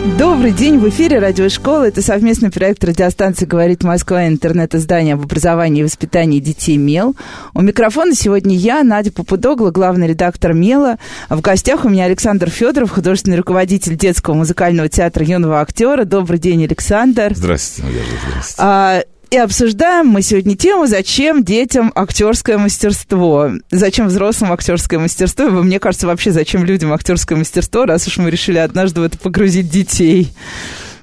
[0.00, 1.88] Добрый день, в эфире радиошкола.
[1.88, 7.14] Это совместный проект радиостанции «Говорит Москва» интернет-издание об образовании и воспитании детей «Мел».
[7.52, 10.96] У микрофона сегодня я, Надя Попудогла, главный редактор «Мела».
[11.28, 16.06] В гостях у меня Александр Федоров, художественный руководитель детского музыкального театра юного актера.
[16.06, 17.34] Добрый день, Александр.
[17.34, 18.54] Здравствуйте, Надежда, здравствуйте.
[18.58, 23.52] А, и обсуждаем мы сегодня тему, зачем детям актерское мастерство.
[23.70, 25.46] Зачем взрослым актерское мастерство?
[25.46, 29.18] И мне кажется, вообще, зачем людям актерское мастерство, раз уж мы решили однажды в это
[29.18, 30.32] погрузить детей.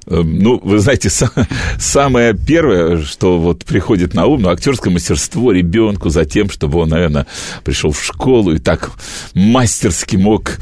[0.09, 1.09] Эм, ну, вы знаете,
[1.79, 6.89] самое первое, что вот приходит на ум, ну, актерское мастерство ребенку за тем, чтобы он,
[6.89, 7.27] наверное,
[7.63, 8.91] пришел в школу и так
[9.33, 10.57] мастерски мог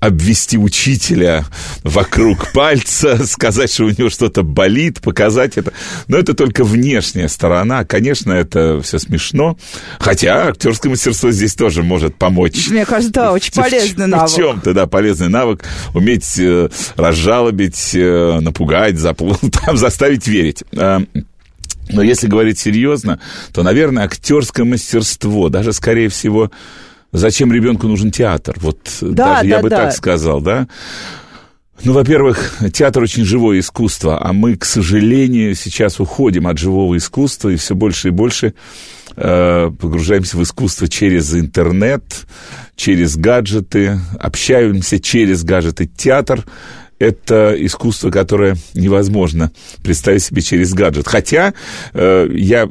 [0.00, 1.44] обвести учителя
[1.82, 5.72] вокруг пальца, сказать, что у него что-то болит, показать это.
[6.08, 7.84] Но это только внешняя сторона.
[7.84, 9.58] Конечно, это все смешно.
[9.98, 12.68] Хотя актерское мастерство здесь тоже может помочь.
[12.70, 14.30] Мне кажется, да, очень полезный навык.
[14.30, 15.64] В чем-то, да, полезный навык.
[15.94, 19.32] Уметь э, разжалобить, э, напугать запл...
[19.64, 20.64] там, заставить верить.
[20.76, 21.02] А,
[21.88, 23.20] но если говорить серьезно,
[23.52, 26.50] то, наверное, актерское мастерство, даже, скорее всего,
[27.12, 28.56] зачем ребенку нужен театр?
[28.60, 29.76] Вот да, даже да, я бы да.
[29.84, 30.68] так сказал, да?
[31.84, 37.50] Ну, во-первых, театр очень живое искусство, а мы, к сожалению, сейчас уходим от живого искусства
[37.50, 38.54] и все больше и больше
[39.16, 42.26] э, погружаемся в искусство через интернет,
[42.76, 45.86] через гаджеты, общаемся через гаджеты.
[45.86, 46.44] Театр
[46.98, 49.52] это искусство, которое невозможно
[49.82, 51.06] представить себе через гаджет.
[51.06, 51.52] Хотя
[51.92, 52.68] э, я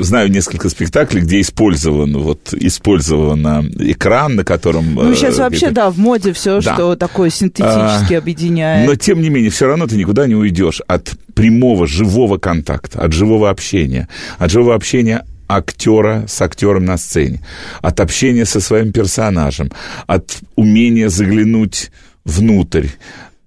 [0.00, 4.94] знаю несколько спектаклей, где использован вот использован экран, на котором.
[4.94, 5.74] Ну сейчас э, вообще это...
[5.74, 6.74] да в моде все, да.
[6.74, 8.88] что такое синтетически а, объединяет.
[8.88, 13.12] Но тем не менее все равно ты никуда не уйдешь от прямого живого контакта, от
[13.12, 17.40] живого общения, от живого общения актера с актером на сцене,
[17.80, 19.70] от общения со своим персонажем,
[20.06, 21.90] от умения заглянуть
[22.24, 22.88] внутрь,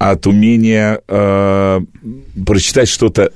[0.10, 1.82] от умения э,
[2.44, 3.32] прочитать что-то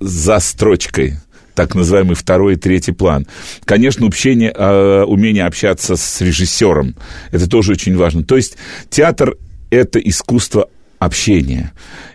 [0.00, 1.16] за строчкой,
[1.54, 3.26] так называемый второй и третий план.
[3.66, 6.96] Конечно, общение, э, умение общаться с режиссером,
[7.32, 8.24] это тоже очень важно.
[8.24, 8.56] То есть
[8.88, 9.36] театр–
[9.70, 11.72] это искусство общения.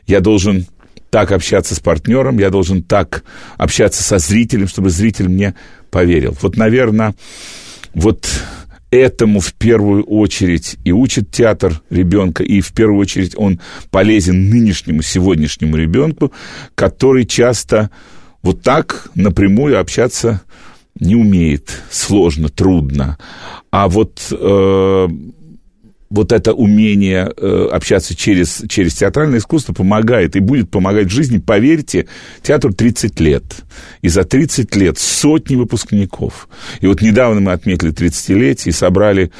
[0.07, 0.65] Я должен
[1.11, 3.23] так общаться с партнером, я должен так
[3.55, 5.53] общаться со зрителем, чтобы зритель мне
[5.91, 6.35] поверил.
[6.41, 7.13] Вот, наверное,
[7.93, 8.27] вот
[8.95, 13.59] этому в первую очередь и учит театр ребенка, и в первую очередь он
[13.91, 16.31] полезен нынешнему, сегодняшнему ребенку,
[16.75, 17.89] который часто
[18.41, 20.41] вот так напрямую общаться
[20.99, 23.17] не умеет, сложно, трудно.
[23.71, 25.07] А вот э,
[26.09, 31.39] вот это умение э, общаться через, через театральное искусство помогает и будет помогать в жизни.
[31.39, 32.07] Поверьте,
[32.41, 33.43] театру 30 лет.
[34.01, 36.47] И за 30 лет сотни выпускников.
[36.81, 39.31] И вот недавно мы отметили 30-летие и собрали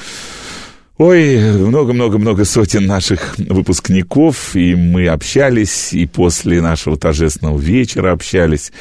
[0.97, 8.71] Ой, много-много-много сотен наших выпускников, и мы общались, и после нашего торжественного вечера общались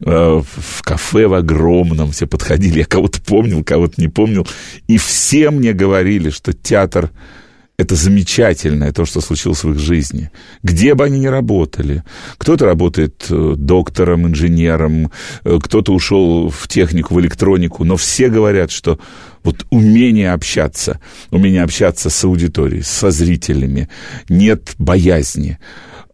[0.00, 0.06] э,
[0.40, 4.48] в кафе в огромном, все подходили, я кого-то помнил, кого-то не помнил,
[4.88, 7.10] и все мне говорили, что театр
[7.76, 10.30] это замечательное, то, что случилось в их жизни.
[10.62, 12.04] Где бы они ни работали.
[12.38, 15.10] Кто-то работает э, доктором, инженером,
[15.44, 18.98] э, кто-то ушел в технику, в электронику, но все говорят, что
[19.42, 23.88] вот умение общаться, умение общаться с аудиторией, со зрителями,
[24.28, 25.58] нет боязни.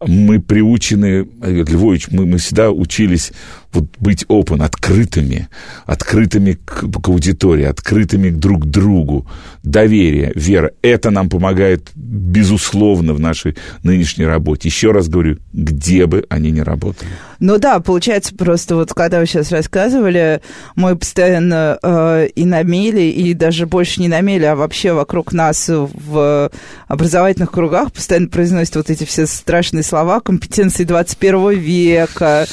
[0.05, 3.31] Мы приучены, Львович, мы, мы всегда учились
[3.73, 5.47] вот быть open, открытыми,
[5.85, 9.27] открытыми к, к аудитории, открытыми друг к другу.
[9.63, 14.69] Доверие, вера, это нам помогает, безусловно, в нашей нынешней работе.
[14.69, 17.11] Еще раз говорю, где бы они ни работали.
[17.39, 20.41] Ну да, получается просто вот, когда вы сейчас рассказывали,
[20.75, 25.31] мы постоянно э, и на меле, и даже больше не на меле, а вообще вокруг
[25.31, 26.51] нас в
[26.87, 32.45] образовательных кругах постоянно произносят вот эти все страшные слова, компетенции 21 века,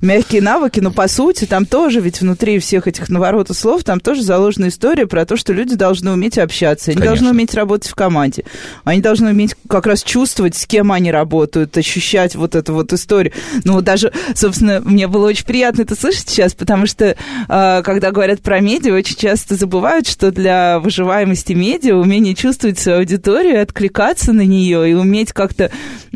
[0.00, 4.22] мягкие навыки, но по сути там тоже, ведь внутри всех этих наворотов слов, там тоже
[4.22, 7.16] заложена история про то, что люди должны уметь общаться, они Конечно.
[7.16, 8.44] должны уметь работать в команде,
[8.84, 13.32] они должны уметь как раз чувствовать, с кем они работают, ощущать вот эту вот историю.
[13.64, 17.16] Ну, даже, собственно, мне было очень приятно это слышать сейчас, потому что,
[17.48, 22.98] э, когда говорят про медиа, очень часто забывают, что для выживаемости медиа умение чувствовать свою
[22.98, 25.70] аудиторию, откликаться на нее и уметь как-то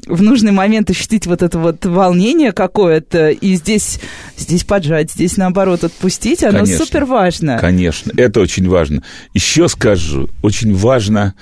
[0.06, 3.31] в нужный момент ощутить вот это вот волнение какое-то.
[3.31, 3.98] И здесь
[4.36, 6.84] здесь поджать, здесь наоборот отпустить, оно Конечно.
[6.84, 7.58] супер важно.
[7.58, 9.02] Конечно, это очень важно.
[9.34, 11.34] Еще скажу, очень важно...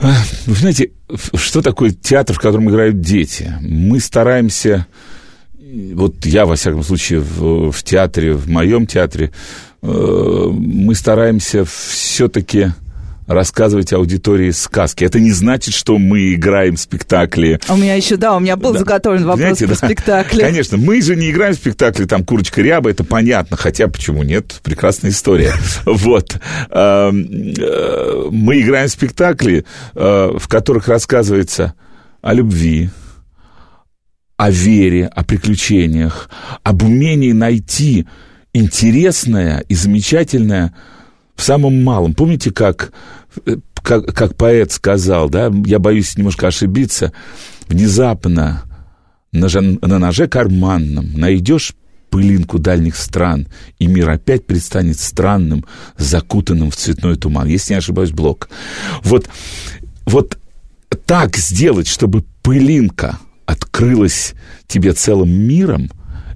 [0.00, 0.12] а,
[0.46, 0.90] Вы знаете,
[1.34, 3.52] что такое театр, в котором играют дети?
[3.60, 4.86] Мы стараемся,
[5.94, 9.32] вот я, во всяком случае, в, в театре, в моем театре,
[9.82, 9.86] э,
[10.50, 12.72] мы стараемся все-таки
[13.28, 15.04] рассказывать аудитории сказки.
[15.04, 17.60] Это не значит, что мы играем спектакли.
[17.68, 18.80] А у меня еще, да, у меня был Да.
[18.80, 19.86] заготовлен вопрос Понимаете, про да?
[19.86, 20.40] спектакли.
[20.40, 24.60] Конечно, мы же не играем в спектакли, там «Курочка ряба», это понятно, хотя почему нет,
[24.64, 25.52] прекрасная история.
[25.84, 26.38] Вот.
[26.70, 27.28] Эм,
[27.58, 29.64] э, Мы играем в спектакли,
[29.94, 31.74] э, в которых рассказывается
[32.22, 32.88] о любви,
[34.38, 36.30] о вере, о приключениях,
[36.62, 38.06] об умении найти
[38.54, 40.74] интересное и замечательное
[41.38, 42.14] в самом малом.
[42.14, 42.92] Помните, как,
[43.46, 47.12] э, как, как поэт сказал, да, я боюсь немножко ошибиться,
[47.68, 48.64] внезапно
[49.30, 51.74] на, на ноже карманном найдешь
[52.10, 53.46] пылинку дальних стран,
[53.78, 55.64] и мир опять предстанет странным,
[55.96, 57.46] закутанным в цветной туман.
[57.46, 58.48] Если не ошибаюсь, Блок.
[59.04, 59.28] Вот,
[60.06, 60.38] вот
[61.06, 64.34] так сделать, чтобы пылинка открылась
[64.66, 65.88] тебе целым миром,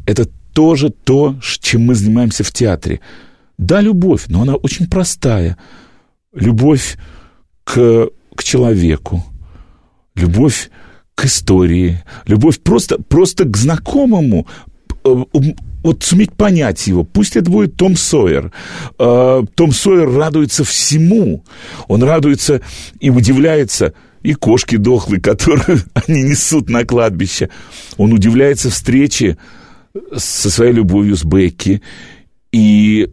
[0.07, 3.01] это тоже то, чем мы занимаемся в театре.
[3.63, 5.57] Да, любовь, но она очень простая.
[6.35, 6.97] Любовь
[7.65, 9.25] к, к человеку,
[10.17, 10.71] любовь
[11.15, 14.49] к истории, любовь просто, просто к знакомому,
[15.05, 15.25] э,
[15.85, 17.05] вот суметь понять его.
[17.05, 18.53] Пусть это будет Том Сойер.
[18.99, 21.45] Э, Том Сойер радуется всему.
[21.87, 22.63] Он радуется
[22.99, 27.49] и удивляется и кошки дохлые, которые они несут на кладбище.
[27.97, 29.39] Он удивляется встрече
[30.17, 31.81] со своей любовью с Бекки.
[32.51, 33.09] И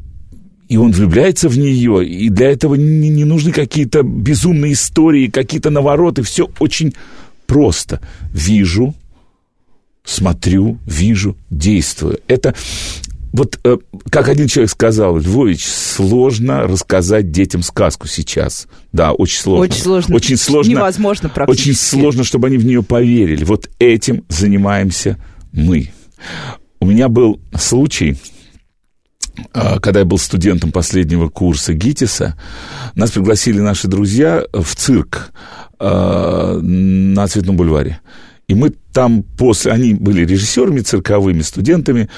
[0.70, 5.72] и он влюбляется в нее, и для этого не, не нужны какие-то безумные истории, какие-то
[5.72, 6.94] навороты, все очень
[7.48, 8.00] просто.
[8.32, 8.94] Вижу,
[10.06, 12.20] смотрю, вижу, действую.
[12.28, 12.54] Это
[13.34, 13.78] вот, э,
[14.12, 18.68] как один человек сказал, Львович, сложно рассказать детям сказку сейчас.
[18.94, 19.66] Да, очень сложно.
[19.66, 20.16] Очень сложно.
[20.16, 20.70] Очень сложно.
[20.70, 21.70] Невозможно практически.
[21.70, 23.44] Очень сложно, чтобы они в нее поверили.
[23.44, 25.18] Вот этим занимаемся
[25.52, 25.92] мы.
[26.80, 28.18] У меня был случай,
[29.54, 32.36] когда я был студентом последнего курса ГИТИСа,
[32.96, 35.32] нас пригласили наши друзья в цирк
[35.80, 38.00] а, на Цветном бульваре.
[38.50, 39.72] И мы там после...
[39.72, 42.10] Они были режиссерами цирковыми, студентами.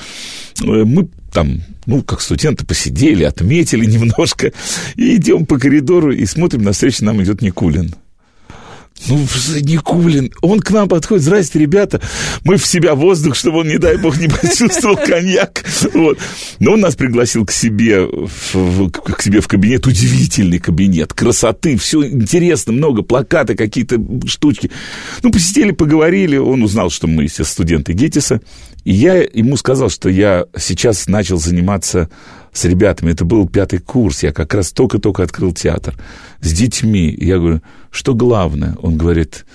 [0.62, 4.54] Э, Мы там, ну, как студенты, посидели, отметили немножко.
[4.96, 7.94] И идем по коридору и смотрим, навстречу нам идет Никулин.
[9.08, 9.18] Ну,
[9.62, 12.02] Никулин, он к нам подходит, здрасте, ребята,
[12.44, 15.64] мы в себя воздух, чтобы он, не дай бог, не почувствовал коньяк.
[15.94, 16.20] Вот.
[16.60, 22.06] Но он нас пригласил к себе, в, к себе в кабинет, удивительный кабинет, красоты, все
[22.06, 24.72] интересно, много, плакаты, какие-то штучки.
[25.24, 28.42] Ну, посидели, поговорили, он узнал, что мы все студенты ГЕТИСа,
[28.84, 32.10] и я ему сказал, что я сейчас начал заниматься
[32.54, 35.96] с ребятами, это был пятый курс, я как раз только-только открыл театр,
[36.42, 37.16] с детьми.
[37.18, 37.62] Я говорю,
[37.92, 38.76] что главное?
[38.82, 39.46] Он говорит,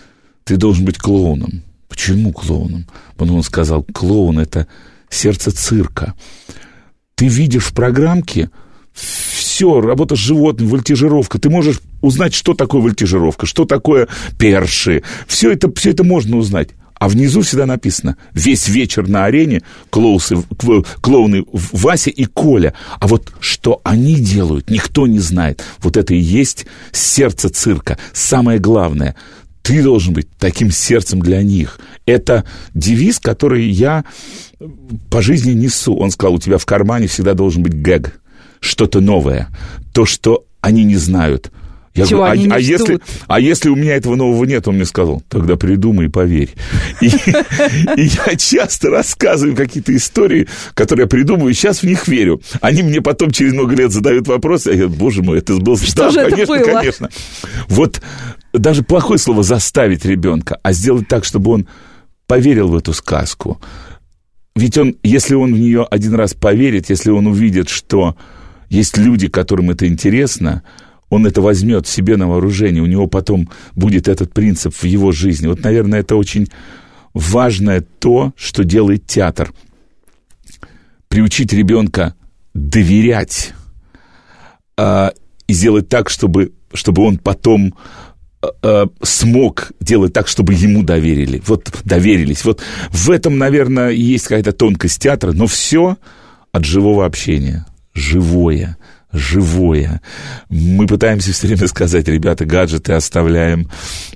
[0.45, 1.63] ты должен быть клоуном.
[1.89, 2.87] Почему клоуном?
[3.19, 4.67] Он сказал, клоун– это
[5.11, 6.15] сердце цирка.
[7.15, 8.51] Ты видишь в программке
[8.93, 11.39] все, работа с животным, вольтижировка.
[11.39, 14.09] Ты можешь узнать, что такое вольтижировка, что такое
[14.39, 15.03] перши.
[15.27, 16.71] Все это, все это можно узнать.
[16.99, 20.37] А внизу всегда написано «Весь вечер на арене клоусы,
[21.01, 22.75] клоуны Вася и Коля».
[23.01, 25.63] А вот что они делают, никто не знает.
[25.81, 27.99] Вот это и есть сердце цирка.
[28.13, 29.15] Самое главное–
[29.67, 31.81] ты должен быть таким сердцем для них.
[32.07, 34.05] Это девиз, который я
[35.11, 35.97] по жизни несу.
[35.97, 38.21] Он сказал, у тебя в кармане всегда должен быть гэг,
[38.61, 39.49] что-то новое,
[39.93, 41.51] то, что они не знают.
[41.97, 43.03] Я Чего говорю, они а, а если, ждут.
[43.27, 46.51] а если у меня этого нового нет, он мне сказал, тогда придумай и поверь.
[47.01, 52.43] И, и я часто рассказываю какие-то истории, которые я придумываю, и сейчас в них верю.
[52.61, 55.79] Они мне потом через много лет задают вопросы, я говорю, боже мой, это был...
[55.79, 56.65] Что да, же это конечно, было?
[56.65, 57.09] конечно.
[57.69, 58.03] Вот
[58.53, 61.69] даже плохое слово заставить ребенка, а сделать так, чтобы он
[62.27, 63.59] поверил в эту сказку.
[64.55, 68.17] Ведь он, если он в нее один раз поверит, если он увидит, что
[68.69, 70.63] есть люди, которым это интересно,
[71.09, 75.47] он это возьмет себе на вооружение, у него потом будет этот принцип в его жизни.
[75.47, 76.49] Вот, наверное, это очень
[77.15, 79.53] важное то, что делает театр.
[81.09, 82.15] Приучить ребенка
[82.55, 83.53] доверять
[84.77, 85.13] а,
[85.47, 87.75] и сделать так, чтобы, чтобы он потом
[88.63, 91.43] а, смог делать так, чтобы ему доверили.
[91.47, 92.45] Вот доверились.
[92.45, 95.97] Вот в этом, наверное, есть какая-то тонкость театра, но все
[96.53, 97.67] от живого общения.
[97.95, 98.77] Живое,
[99.17, 100.01] живое.
[100.49, 103.69] Мы пытаемся все время сказать, ребята, гаджеты оставляем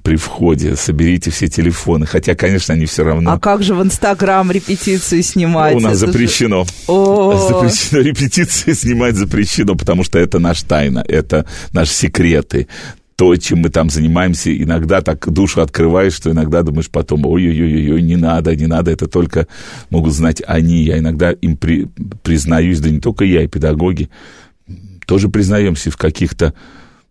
[0.02, 2.06] при входе, соберите все телефоны.
[2.06, 3.32] Хотя, конечно, они все равно...
[3.32, 5.74] А как же в Инстаграм репетиции снимать?
[5.74, 6.64] У нас это запрещено.
[6.64, 7.48] Же...
[7.48, 12.68] Запрещено репетиции снимать запрещено, потому что это наша тайна, это наши секреты
[13.20, 18.16] то, чем мы там занимаемся, иногда так душу открываешь, что иногда думаешь потом, ой-ой-ой, не
[18.16, 19.46] надо, не надо, это только
[19.90, 20.84] могут знать они.
[20.84, 21.86] Я иногда им при,
[22.22, 24.08] признаюсь, да не только я, и педагоги,
[25.10, 26.54] тоже признаемся в каких-то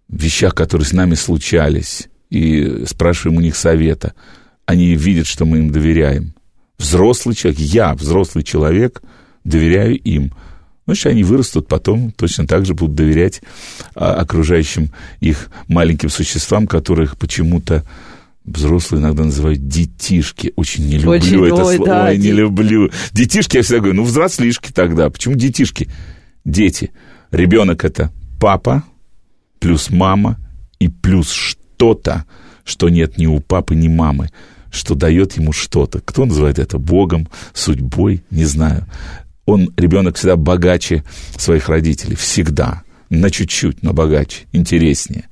[0.07, 4.13] вещах, которые с нами случались, и спрашиваем у них совета.
[4.65, 6.33] Они видят, что мы им доверяем.
[6.77, 9.01] Взрослый человек, я, взрослый человек,
[9.43, 10.31] доверяю им–
[10.85, 13.43] Значит, они вырастут потом, точно так же будут доверять
[13.93, 17.85] а, окружающим их маленьким существам, которых почему-то
[18.43, 20.51] взрослые иногда называют детишки.
[20.55, 22.89] Очень не люблю Очень, это ой, слово, да, ой, не люблю.
[23.11, 25.11] Детишки, я всегда говорю, ну, взрослишки тогда.
[25.11, 25.89] Почему детишки?
[26.49, 26.91] Дети.
[27.31, 28.83] Ребенок это папа,
[29.59, 30.37] плюс мама
[30.79, 32.25] и плюс что-то,
[32.63, 34.29] что нет ни у папы, ни мамы
[34.71, 35.99] что дает ему что-то.
[35.99, 38.85] Кто называет это Богом, судьбой, не знаю
[39.49, 41.03] он, ребенок, всегда богаче
[41.37, 42.15] своих родителей.
[42.15, 42.83] Всегда.
[43.09, 45.25] На чуть-чуть, но богаче, интереснее.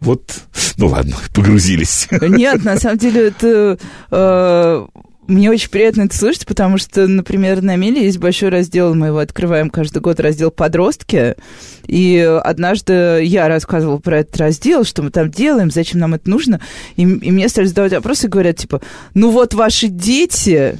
[0.00, 0.42] Вот,
[0.76, 2.08] ну ладно, погрузились.
[2.10, 3.78] Нет, на самом деле это...
[4.10, 4.86] Э,
[5.30, 9.18] мне очень приятно это слышать, потому что, например, на Миле есть большой раздел, мы его
[9.18, 11.36] открываем каждый год, раздел «Подростки»,
[11.86, 16.60] и однажды я рассказывала про этот раздел, что мы там делаем, зачем нам это нужно,
[16.96, 18.80] и, и мне стали задавать вопросы говорят, типа,
[19.14, 20.78] ну вот ваши дети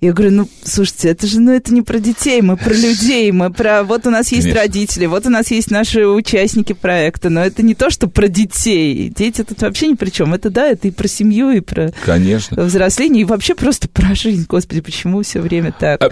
[0.00, 3.52] я говорю, ну, слушайте, это же, ну, это не про детей, мы про людей, мы
[3.52, 3.82] про...
[3.82, 4.62] Вот у нас есть Конечно.
[4.62, 9.12] родители, вот у нас есть наши участники проекта, но это не то, что про детей.
[9.14, 10.32] Дети тут вообще ни при чем.
[10.32, 12.62] Это, да, это и про семью, и про Конечно.
[12.62, 14.46] взросление, и вообще просто про жизнь.
[14.48, 16.02] Господи, почему все время так?
[16.02, 16.08] А,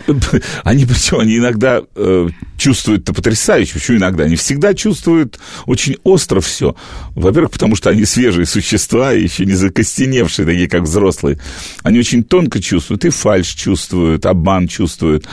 [0.65, 2.29] они, причем, они иногда э,
[2.59, 3.73] чувствуют-то потрясающе.
[3.73, 4.25] Почему иногда?
[4.25, 6.77] Они всегда чувствуют очень остро все.
[7.15, 11.39] Во-первых, потому что они свежие существа, еще не закостеневшие, такие, как взрослые.
[11.83, 15.27] Они очень тонко чувствуют, и фальш чувствуют, чувствуют, обман чувствуют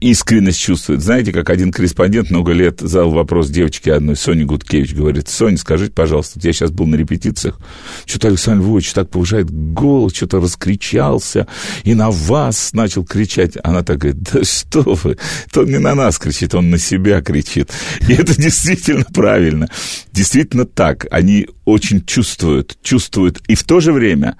[0.00, 1.02] искренность чувствует.
[1.02, 5.92] Знаете, как один корреспондент много лет задал вопрос девочке одной, Соне Гудкевич, говорит, Соня, скажите,
[5.92, 7.60] пожалуйста, я сейчас был на репетициях,
[8.06, 11.46] что-то Александр Львович так повышает голос, что-то раскричался,
[11.84, 13.58] и на вас начал кричать.
[13.62, 17.20] Она так говорит, да что вы, это он не на нас кричит, он на себя
[17.20, 17.70] кричит.
[18.08, 19.68] И это действительно правильно.
[20.12, 21.06] Действительно так.
[21.10, 24.38] Они очень чувствуют, чувствуют, и в то же время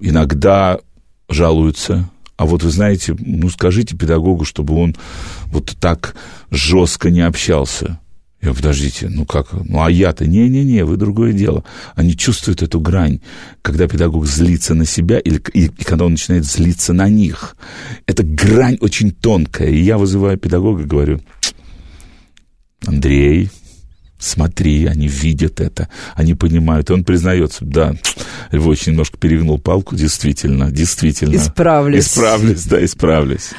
[0.00, 0.78] иногда
[1.28, 2.08] жалуются.
[2.36, 4.96] А вот вы знаете, ну скажите педагогу, чтобы он
[5.46, 6.16] вот так
[6.50, 7.98] жестко не общался.
[8.42, 11.62] Я, подождите, ну как, ну а я-то, не-не-не, вы другое дело.
[11.94, 13.20] Они чувствуют эту грань,
[13.62, 17.56] когда педагог злится на себя или и, и когда он начинает злиться на них.
[18.06, 19.68] Эта грань очень тонкая.
[19.68, 21.20] И я вызываю педагога и говорю,
[22.84, 23.48] Андрей,
[24.22, 26.90] смотри, они видят это, они понимают.
[26.90, 27.94] И он признается, да,
[28.50, 31.36] Львович немножко перегнул палку, действительно, действительно.
[31.36, 32.06] Исправлюсь.
[32.06, 33.50] Исправлюсь, да, исправлюсь.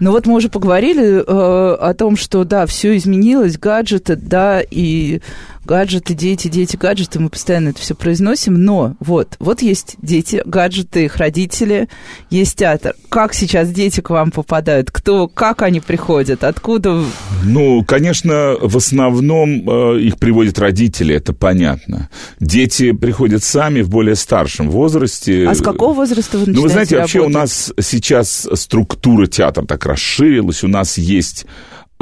[0.00, 5.20] Ну вот мы уже поговорили э, о том, что, да, все изменилось, гаджеты, да, и
[5.64, 11.04] гаджеты, дети, дети, гаджеты, мы постоянно это все произносим, но вот, вот есть дети, гаджеты,
[11.04, 11.88] их родители,
[12.30, 12.94] есть театр.
[13.08, 14.90] Как сейчас дети к вам попадают?
[14.90, 16.44] Кто, как они приходят?
[16.44, 17.02] Откуда?
[17.44, 22.08] Ну, конечно, в основном э, их приводят родители, это понятно.
[22.40, 25.46] Дети приходят сами в более старшем возрасте.
[25.48, 27.36] А с какого возраста вы начинаете Ну, вы знаете, вообще работать?
[27.36, 31.46] у нас сейчас структура театра так расширилась, у нас есть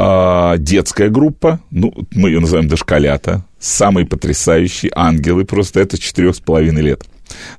[0.03, 6.37] а, детская группа, ну, мы ее называем дошколята, самые потрясающие ангелы, просто это с четырех
[6.37, 7.05] с половиной лет.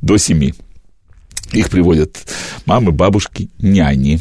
[0.02, 0.56] До семи.
[1.52, 2.18] Их приводят
[2.66, 4.20] мамы, бабушки, няни,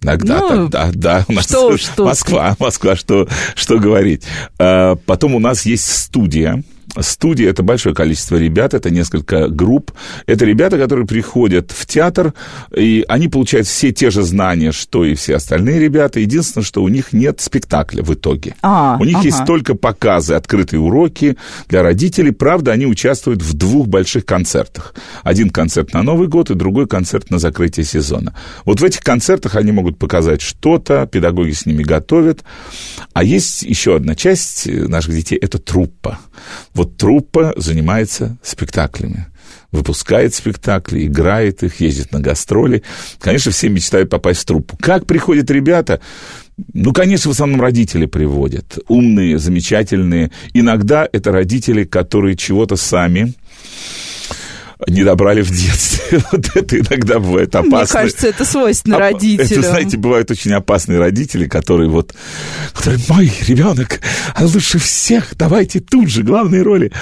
[0.00, 4.22] Иногда ну, тогда, да, у нас что, что Москва, Москва, что, что говорить.
[4.60, 6.62] А, потом у нас есть студия,
[7.00, 9.92] студия, это большое количество ребят, это несколько групп.
[10.26, 12.34] Это ребята, которые приходят в театр,
[12.74, 16.20] и они получают все те же знания, что и все остальные ребята.
[16.20, 18.54] Единственное, что у них нет спектакля в итоге.
[18.62, 19.26] А, у них ага.
[19.26, 21.36] есть только показы, открытые уроки
[21.68, 22.32] для родителей.
[22.32, 24.94] Правда, они участвуют в двух больших концертах.
[25.22, 28.34] Один концерт на Новый год и другой концерт на закрытие сезона.
[28.64, 32.44] Вот в этих концертах они могут показать что-то, педагоги с ними готовят.
[33.12, 36.18] А есть еще одна часть наших детей, это труппа.
[36.78, 39.26] Вот труппа занимается спектаклями
[39.72, 42.82] выпускает спектакли, играет их, ездит на гастроли.
[43.18, 44.78] Конечно, все мечтают попасть в труппу.
[44.80, 46.00] Как приходят ребята?
[46.72, 48.78] Ну, конечно, в основном родители приводят.
[48.88, 50.30] Умные, замечательные.
[50.54, 53.34] Иногда это родители, которые чего-то сами
[54.86, 55.98] не добрали в детстве.
[56.32, 57.78] Вот это иногда бывает опасно.
[57.78, 59.60] Мне кажется, это свойственно родителям.
[59.60, 62.14] Это, знаете, бывают очень опасные родители, которые вот,
[62.72, 64.00] которые, мой ребенок,
[64.34, 66.92] а лучше всех, давайте тут же главные роли.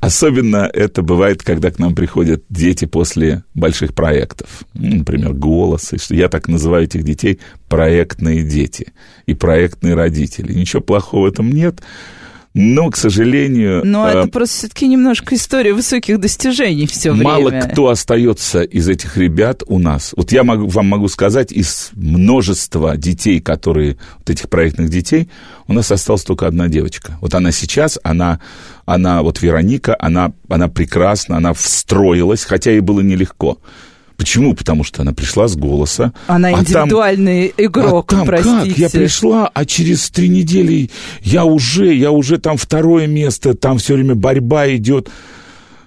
[0.00, 4.48] Особенно это бывает, когда к нам приходят дети после больших проектов.
[4.74, 5.92] Ну, например, «Голос».
[6.10, 7.38] Я так называю этих детей
[7.68, 8.92] проектные дети
[9.26, 10.52] и проектные родители.
[10.52, 11.80] Ничего плохого в этом нет.
[12.58, 13.82] Но, к сожалению...
[13.84, 17.24] Но э, это просто все-таки немножко история высоких достижений все время.
[17.24, 20.14] Мало кто остается из этих ребят у нас.
[20.16, 23.98] Вот я могу, вам могу сказать, из множества детей, которые...
[24.16, 25.28] Вот этих проектных детей,
[25.68, 27.18] у нас осталась только одна девочка.
[27.20, 28.40] Вот она сейчас, она,
[28.86, 33.58] она вот Вероника, она, она прекрасна, она встроилась, хотя ей было нелегко.
[34.16, 34.54] Почему?
[34.54, 36.12] Потому что она пришла с голоса.
[36.26, 38.68] Она а индивидуальный там, игрок, а там простите.
[38.68, 38.78] как?
[38.78, 40.90] Я пришла, а через три недели
[41.22, 45.08] я уже, я уже там второе место, там все время борьба идет.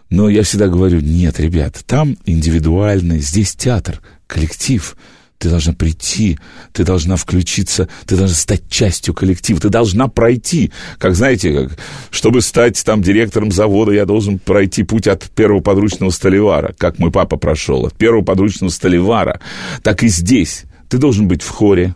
[0.09, 4.95] Но я всегда говорю, нет, ребят, там индивидуальный, здесь театр, коллектив–
[5.39, 6.37] ты должна прийти,
[6.73, 10.71] ты должна включиться, ты должна стать частью коллектива, ты должна пройти.
[10.97, 11.79] Как знаете, как,
[12.11, 17.09] чтобы стать там директором завода, я должен пройти путь от первого подручного столевара, как мой
[17.09, 19.39] папа прошел, от первого подручного столевара.
[19.81, 20.65] Так и здесь.
[20.89, 21.95] Ты должен быть в хоре,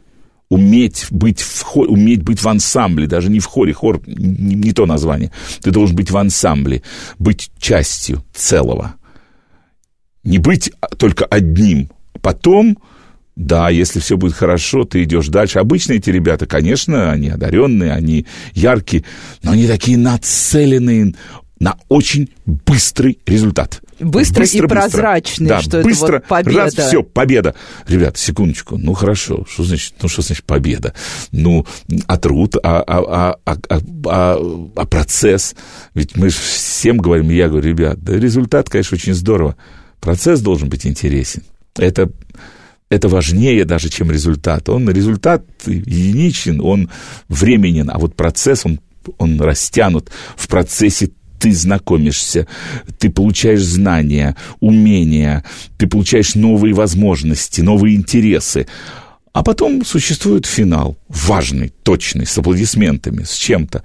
[0.49, 4.71] уметь быть в, хоре, уметь быть в ансамбле, даже не в хоре, хор не, не
[4.71, 5.31] то название.
[5.61, 6.81] Ты должен быть в ансамбле,
[7.19, 8.93] быть частью целого.
[10.23, 11.89] Не быть только одним.
[12.21, 12.77] Потом
[13.35, 15.59] да, если все будет хорошо, ты идешь дальше.
[15.59, 19.03] Обычно эти ребята, конечно, они одаренные, они яркие,
[19.41, 21.15] но они такие нацеленные
[21.59, 23.81] на очень быстрый результат.
[23.99, 26.59] Быстро, быстро и прозрачный, да, что быстро, это вот победа.
[26.59, 27.55] Раз, все, победа.
[27.87, 30.93] Ребят, секундочку, ну хорошо, что значит, ну что значит победа?
[31.31, 31.65] Ну,
[32.07, 35.55] а труд, а, а, а, а, а, а процесс?
[35.93, 39.55] Ведь мы же всем говорим, я говорю, ребят, да результат, конечно, очень здорово.
[40.01, 41.43] Процесс должен быть интересен.
[41.77, 42.11] Это
[42.93, 44.69] это важнее даже, чем результат.
[44.69, 46.89] Он результат единичен, он
[47.27, 48.79] временен, а вот процесс, он,
[49.17, 50.09] он растянут.
[50.35, 51.09] В процессе
[51.39, 52.47] ты знакомишься,
[52.99, 55.43] ты получаешь знания, умения,
[55.77, 58.67] ты получаешь новые возможности, новые интересы.
[59.33, 63.83] А потом существует финал, важный, точный, с аплодисментами, с чем-то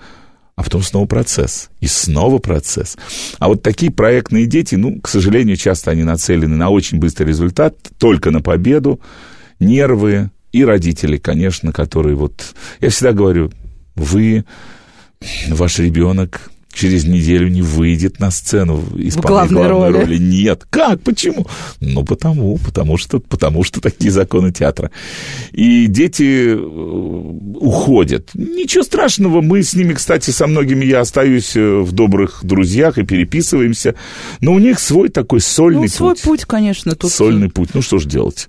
[0.58, 2.96] а потом снова процесс, и снова процесс.
[3.38, 7.76] А вот такие проектные дети, ну, к сожалению, часто они нацелены на очень быстрый результат,
[7.96, 9.00] только на победу,
[9.60, 12.56] нервы и родители, конечно, которые вот...
[12.80, 13.52] Я всегда говорю,
[13.94, 14.44] вы,
[15.46, 20.04] ваш ребенок через неделю не выйдет на сцену исполнять главной, главной роли.
[20.04, 20.18] роли.
[20.18, 20.64] Нет.
[20.70, 21.02] Как?
[21.02, 21.46] Почему?
[21.80, 24.92] Ну, потому, потому что, потому что такие законы театра.
[25.50, 28.30] И дети э, уходят.
[28.34, 33.02] Ничего страшного, мы с ними, кстати, со многими я остаюсь э, в добрых друзьях и
[33.02, 33.96] переписываемся,
[34.40, 36.20] но у них свой такой сольный ну, свой путь.
[36.20, 36.94] свой путь, конечно.
[36.94, 37.10] Тут...
[37.10, 37.70] Сольный путь.
[37.74, 38.48] Ну, что же делать?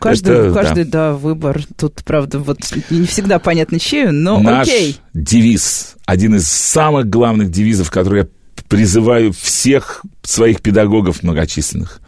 [0.00, 1.12] Каждый, Это, каждый да.
[1.12, 1.62] да, выбор.
[1.76, 2.58] Тут, правда, вот
[2.90, 4.96] не всегда понятно чей, но Наш окей.
[5.14, 8.28] девиз, один из самых главных девизов, который я
[8.68, 12.00] призываю всех своих педагогов многочисленных.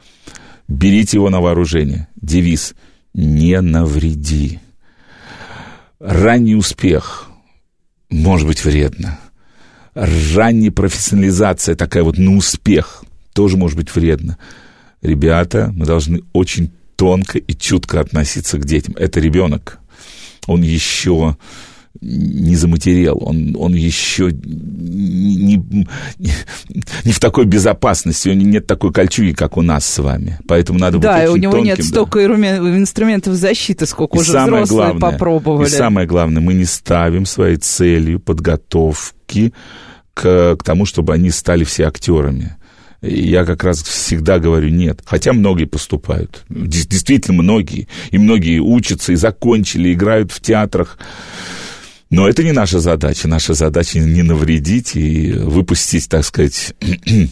[0.66, 2.08] Берите его на вооружение.
[2.20, 2.74] Девиз
[3.14, 4.58] «Не навреди».
[6.00, 7.28] Ранний успех
[8.10, 9.20] может быть вредно.
[9.94, 14.36] Ранняя профессионализация такая вот на успех тоже может быть вредно.
[15.00, 18.96] Ребята, мы должны очень тонко и чутко относиться к детям.
[18.98, 19.78] Это ребенок.
[20.48, 21.36] Он еще
[22.00, 26.32] не заматерел, он, он еще не, не,
[27.04, 30.38] не в такой безопасности, у него нет такой кольчуги, как у нас с вами.
[30.48, 32.34] Поэтому надо да, быть очень Да, и у него тонким, нет столько да.
[32.78, 35.68] инструментов защиты, сколько и уже самое взрослые главное, попробовали.
[35.68, 39.52] И самое главное, мы не ставим своей целью подготовки
[40.14, 42.56] к, к тому, чтобы они стали все актерами
[43.02, 45.00] я как раз всегда говорю нет.
[45.04, 46.44] Хотя многие поступают.
[46.48, 47.88] Действительно многие.
[48.12, 50.98] И многие учатся и закончили, играют в театрах.
[52.12, 53.26] Но это не наша задача.
[53.26, 56.74] Наша задача не навредить и выпустить, так сказать,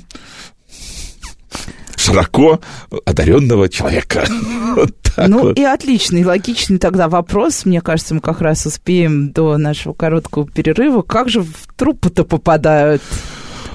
[1.96, 2.60] широко
[3.04, 4.26] одаренного человека.
[4.70, 5.58] Вот ну вот.
[5.58, 7.64] и отличный, логичный тогда вопрос.
[7.64, 11.02] Мне кажется, мы как раз успеем до нашего короткого перерыва.
[11.02, 13.02] Как же в труппу-то попадают?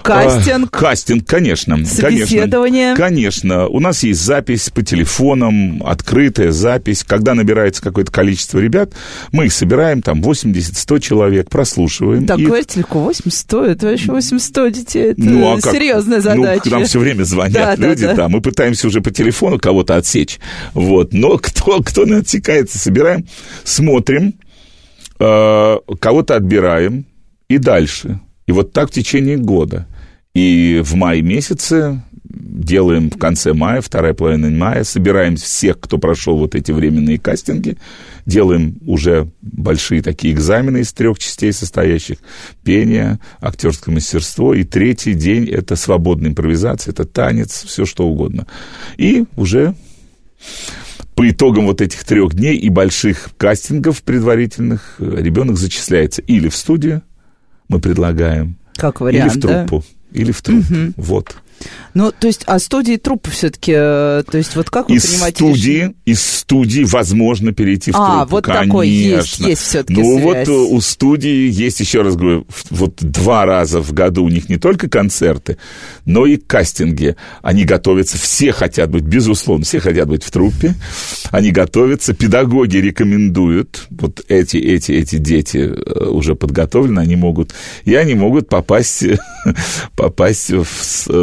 [0.06, 0.76] Кастинг.
[0.76, 1.84] А, кастинг, конечно.
[1.86, 2.96] Собеседование.
[2.96, 3.68] Конечно.
[3.68, 7.04] У нас есть запись по телефонам, открытая запись.
[7.04, 8.94] Когда набирается какое-то количество ребят,
[9.32, 12.26] мы их собираем, там 80-100 человек, прослушиваем.
[12.26, 12.46] Так, и...
[12.46, 16.36] говорите легко, 80-100, это еще 800 детей, это ну, а серьезная как?
[16.36, 16.62] задача.
[16.65, 18.15] Ну, нам все время звонят да, люди, да, да.
[18.15, 20.39] да, мы пытаемся уже по телефону кого-то отсечь,
[20.74, 23.26] вот, но кто, кто не отсекается, собираем,
[23.63, 24.36] смотрим,
[25.20, 27.06] э, кого-то отбираем,
[27.48, 28.20] и дальше.
[28.48, 29.88] И вот так в течение года.
[30.36, 36.38] И в мае месяце делаем в конце мая, вторая половина мая, собираем всех, кто прошел
[36.38, 37.78] вот эти временные кастинги,
[38.26, 42.17] делаем уже большие такие экзамены из трех частей состоящих.
[42.63, 44.54] Пение, актерское мастерство.
[44.54, 48.45] И третий день– это свободная импровизация, это танец, все что угодно.
[48.98, 49.74] И уже
[51.15, 57.04] по итогам вот этих трех дней и больших кастингов предварительных ребенок зачисляется или в студию,
[57.69, 59.94] мы предлагаем, как вариант, или в труппу, да?
[60.15, 60.73] Или в труппу.
[60.73, 60.93] Угу.
[60.97, 61.36] Вот.
[61.96, 65.38] Ну, то есть, а студии труппы все-таки, э, то есть, вот как вы из понимаете?
[65.38, 65.96] Студии, решение?
[66.04, 68.65] из студии возможно перейти в а, труппу, вот конечно.
[68.65, 70.48] такой есть, есть все-таки Ну, связь.
[70.48, 74.58] вот у студии есть, еще раз говорю, вот два раза в году у них не
[74.58, 75.58] только концерты,
[76.06, 77.15] но и кастинги.
[77.41, 80.76] Они готовятся, все хотят быть, безусловно, все хотят быть в труппе,
[81.32, 87.54] они готовятся, педагоги рекомендуют, вот эти, эти, эти дети э, уже подготовлены, они могут,
[87.86, 89.06] и они могут попасть,
[89.96, 90.65] попасть в,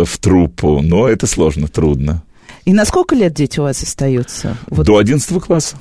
[0.04, 2.22] в труппу, но это сложно, трудно.
[2.64, 4.56] И на сколько лет дети у вас остаются?
[4.68, 4.86] Вот.
[4.86, 5.76] До 11 класса.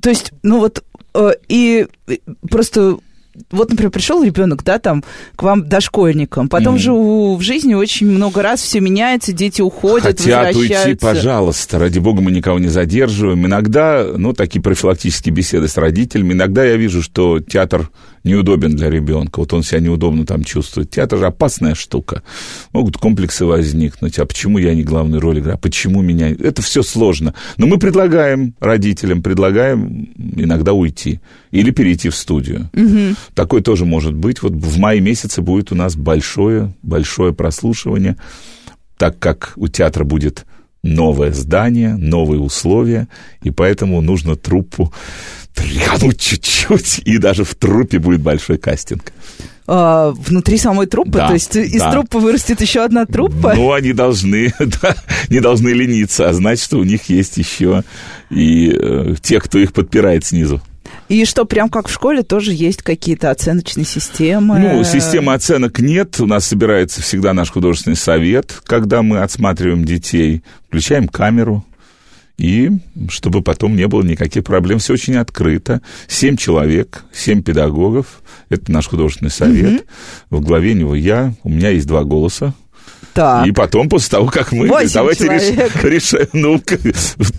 [0.00, 1.86] То есть, ну вот, э, и
[2.48, 2.98] просто
[3.50, 5.04] вот, например, пришел ребенок, да, там,
[5.36, 6.78] к вам дошкольникам, потом mm.
[6.78, 11.98] же у, в жизни очень много раз все меняется, дети уходят, Хотят уйти, пожалуйста, ради
[11.98, 13.46] бога, мы никого не задерживаем.
[13.46, 17.90] Иногда, ну, такие профилактические беседы с родителями, иногда я вижу, что театр
[18.24, 20.90] неудобен для ребенка, вот он себя неудобно там чувствует.
[20.90, 22.22] Театр же опасная штука.
[22.72, 26.30] Могут комплексы возникнуть, а почему я не главную роль играю, а почему меня...
[26.30, 27.34] Это все сложно.
[27.56, 32.70] Но мы предлагаем родителям, предлагаем иногда уйти или перейти в студию.
[32.74, 33.16] Угу.
[33.34, 34.42] Такое тоже может быть.
[34.42, 38.16] Вот в мае месяце будет у нас большое, большое прослушивание,
[38.96, 40.44] так как у театра будет
[40.82, 43.08] новое здание, новые условия,
[43.42, 44.92] и поэтому нужно труппу
[45.60, 49.12] тряхнуть чуть-чуть, и даже в труппе будет большой кастинг.
[49.66, 51.12] А, внутри самой труппы?
[51.12, 51.92] Да, То есть из да.
[51.92, 53.54] труппы вырастет еще одна труппа?
[53.54, 54.96] Ну, они должны, да,
[55.28, 57.84] не должны лениться, а значит, что у них есть еще
[58.30, 60.60] и э, те, кто их подпирает снизу.
[61.08, 64.58] И что, прям как в школе тоже есть какие-то оценочные системы?
[64.58, 66.20] Ну, системы оценок нет.
[66.20, 71.64] У нас собирается всегда наш художественный совет, когда мы отсматриваем детей, включаем камеру,
[72.40, 72.70] и
[73.10, 74.78] чтобы потом не было никаких проблем.
[74.78, 75.82] Все очень открыто.
[76.08, 78.22] Семь человек, семь педагогов.
[78.48, 79.82] Это наш художественный совет.
[80.30, 80.38] Угу.
[80.38, 81.34] В главе него я.
[81.42, 82.54] У меня есть два голоса.
[83.14, 83.46] Так.
[83.46, 84.68] И потом, после того, как мы...
[84.68, 85.76] Восемь давайте человек.
[85.84, 86.28] решаем...
[86.32, 86.62] Ну,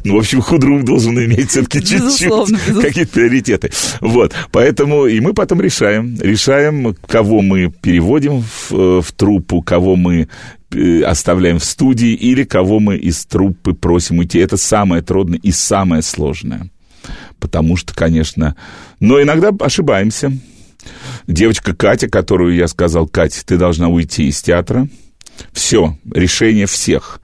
[0.03, 3.71] ну, в общем, худрук должен иметь все-таки чуть-чуть какие-то приоритеты.
[4.01, 4.33] Вот.
[4.51, 6.17] Поэтому и мы потом решаем.
[6.19, 10.27] Решаем, кого мы переводим в, в труппу, кого мы
[11.05, 14.39] оставляем в студии или кого мы из труппы просим уйти.
[14.39, 16.69] Это самое трудное и самое сложное.
[17.39, 18.55] Потому что, конечно...
[18.99, 20.31] Но иногда ошибаемся.
[21.27, 24.87] Девочка Катя, которую я сказал, Катя, ты должна уйти из театра.
[25.53, 27.21] Все, решение всех.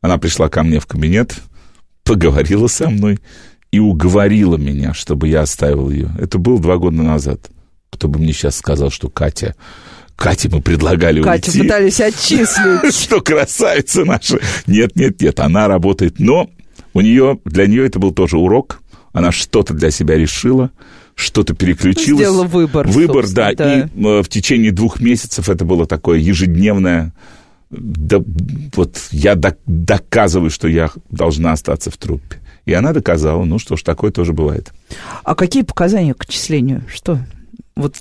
[0.00, 1.36] Она пришла ко мне в кабинет,
[2.04, 3.18] поговорила со мной
[3.70, 6.10] и уговорила меня, чтобы я оставил ее.
[6.18, 7.50] Это было два года назад.
[7.90, 9.54] Кто бы мне сейчас сказал, что Катя...
[10.16, 11.60] Кате мы предлагали Катю уйти.
[11.60, 12.92] пытались отчислить.
[12.92, 14.40] Что красавица наша.
[14.66, 16.18] Нет, нет, нет, она работает.
[16.18, 16.50] Но
[16.92, 18.80] у нее, для нее это был тоже урок.
[19.12, 20.72] Она что-то для себя решила,
[21.14, 22.20] что-то переключилась.
[22.20, 22.88] Сделала выбор.
[22.88, 23.52] Выбор, да.
[23.54, 23.74] да.
[23.74, 27.12] И э, в течение двух месяцев это было такое ежедневное
[27.70, 28.22] да,
[28.74, 32.38] вот я доказываю, что я должна остаться в труппе.
[32.64, 34.72] И она доказала, ну что ж, такое тоже бывает.
[35.24, 36.84] А какие показания к отчислению?
[36.92, 37.18] Что?
[37.76, 37.94] Вот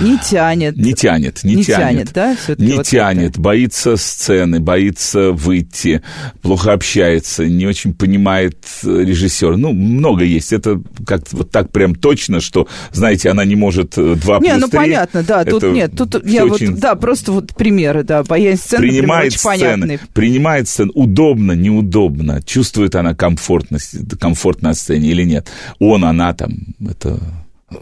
[0.00, 0.76] не тянет.
[0.76, 2.12] Не тянет, не, не тянет.
[2.12, 3.40] тянет да, Не вот тянет, это?
[3.40, 6.02] боится сцены, боится выйти,
[6.42, 9.56] плохо общается, не очень понимает режиссер.
[9.56, 10.52] Ну, много есть.
[10.52, 14.68] Это как-то вот так прям точно, что, знаете, она не может два Не, плюс ну
[14.68, 14.78] 3.
[14.78, 16.72] понятно, да, тут Это нет, тут я очень...
[16.72, 20.08] вот, да, просто вот примеры, да, боязнь сцены, принимает например, очень сцены, понятный.
[20.14, 25.48] принимает сцены, удобно, неудобно, чувствует она комфортность, комфорт на сцене или нет.
[25.78, 26.52] Он, она там,
[26.88, 27.18] это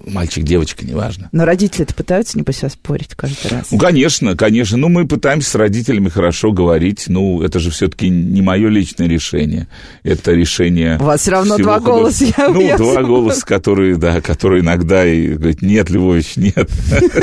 [0.07, 1.29] мальчик, девочка, неважно.
[1.33, 3.71] Но родители-то пытаются, небось, спорить каждый раз.
[3.71, 4.77] Ну, конечно, конечно.
[4.77, 7.05] Ну, мы пытаемся с родителями хорошо говорить.
[7.09, 9.69] Ну, это же все-таки не мое личное решение.
[10.03, 10.99] Это решение...
[10.99, 12.25] У вас все равно два голоса.
[12.25, 13.09] Я, ну, я два смогу.
[13.09, 16.71] голоса, которые, да, которые иногда и говорят, нет, Львович, нет.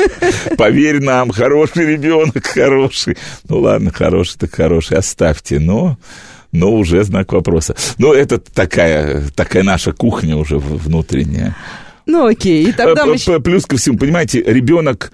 [0.58, 3.16] Поверь нам, хороший ребенок, хороший.
[3.48, 5.58] Ну, ладно, хороший так хороший, оставьте.
[5.60, 5.98] Но
[6.52, 7.76] но уже знак вопроса.
[7.98, 11.54] Ну, это такая, такая наша кухня уже внутренняя.
[12.06, 12.64] Ну, окей.
[12.68, 13.16] И тогда мы...
[13.40, 15.12] Плюс ко всему, понимаете, ребенок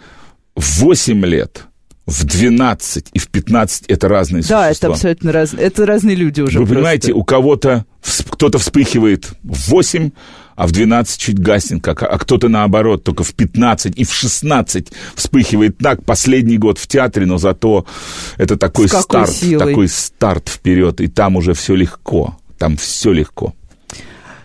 [0.54, 1.64] в 8 лет,
[2.06, 4.70] в 12 и в 15 это разные да, существа.
[4.70, 5.66] это абсолютно разные.
[5.66, 6.58] Это разные люди уже.
[6.58, 6.74] Вы просто.
[6.74, 7.86] понимаете, у кого-то
[8.30, 10.10] кто-то вспыхивает в 8,
[10.56, 14.92] а в 12 чуть гаснет, как, а кто-то наоборот, только в 15 и в 16
[15.14, 16.04] вспыхивает так.
[16.04, 17.86] Последний год в театре, но зато
[18.36, 19.66] это такой старт, силой?
[19.68, 23.54] такой старт вперед, и там уже все легко, там все легко.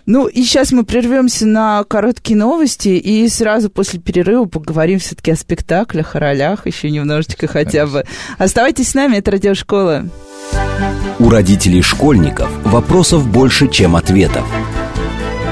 [0.08, 5.36] Ну, и сейчас мы прервемся на короткие новости, и сразу после перерыва поговорим все-таки о
[5.36, 8.04] спектаклях, о ролях, еще немножечко хотя бы.
[8.38, 10.06] Оставайтесь с нами, это Радиошкола.
[11.18, 14.46] У родителей школьников вопросов больше, чем ответов.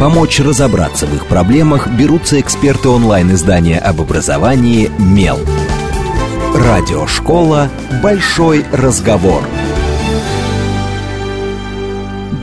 [0.00, 5.38] Помочь разобраться в их проблемах берутся эксперты онлайн-издания об образовании «Мел».
[6.54, 7.68] Радиошкола
[8.02, 9.42] «Большой разговор».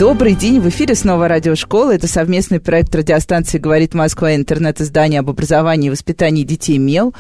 [0.04, 1.96] Добрый день, в эфире снова радиошкола.
[1.96, 7.14] Это совместный проект радиостанции «Говорит Москва» интернет-издание об образовании и воспитании детей «Мел».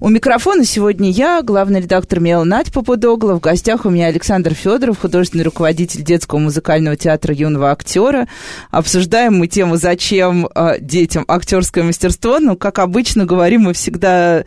[0.00, 3.34] У микрофона сегодня я, главный редактор «Мел» Надь Попудогла.
[3.34, 8.28] В гостях у меня Александр Федоров, художественный руководитель детского музыкального театра юного актера.
[8.70, 12.40] Обсуждаем мы тему «Зачем э, детям актерское мастерство?».
[12.40, 14.44] Ну, как обычно говорим, мы всегда...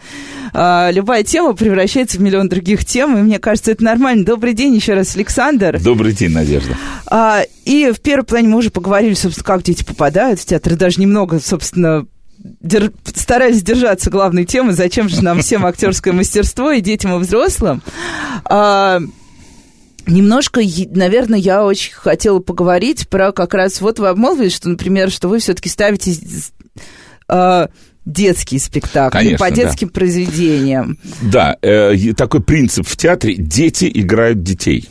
[0.53, 4.23] Э, любая тема превращается в миллион других тем, и мне кажется, это нормально.
[4.23, 5.81] Добрый день еще раз, Александр.
[5.81, 6.77] Добрый день, Надежда.
[7.71, 10.75] А, и в первом плане мы уже поговорили, собственно, как дети попадают в театр.
[10.75, 12.05] Даже немного, собственно,
[12.37, 12.91] дер...
[13.13, 17.81] старались держаться главной темы, зачем же нам всем актерское мастерство и детям, и взрослым.
[18.45, 18.99] А,
[20.07, 23.81] Немножко, наверное, я очень хотела поговорить про как раз...
[23.81, 26.15] Вот вы обмолвились, что, например, что вы все-таки ставите
[28.03, 29.93] детские спектакли Конечно, по детским да.
[29.93, 30.97] произведениям.
[31.21, 34.89] Да, э, такой принцип в театре– дети играют детей.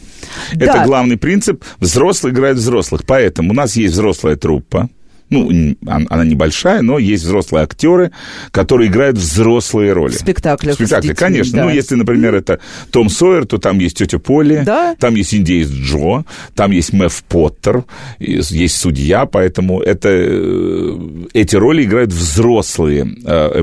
[0.52, 0.66] Да.
[0.66, 1.64] Это главный принцип.
[1.78, 3.02] Взрослые играют взрослых.
[3.06, 4.88] Поэтому у нас есть взрослая труппа,
[5.30, 8.10] ну, она небольшая, но есть взрослые актеры,
[8.50, 10.12] которые играют взрослые роли.
[10.12, 10.74] В спектаклях.
[10.74, 11.58] В спектакле, конечно.
[11.58, 11.64] Да.
[11.64, 12.58] Ну, если, например, это
[12.90, 14.96] Том Сойер, то там есть тетя Полли, да?
[14.98, 17.84] там есть индеец Джо, там есть Мэв Поттер,
[18.18, 20.98] есть судья, поэтому это, э,
[21.32, 23.62] эти роли играют взрослые, э,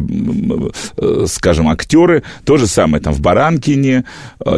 [0.97, 2.23] э, скажем, актеры.
[2.45, 4.06] То же самое там в Баранкине,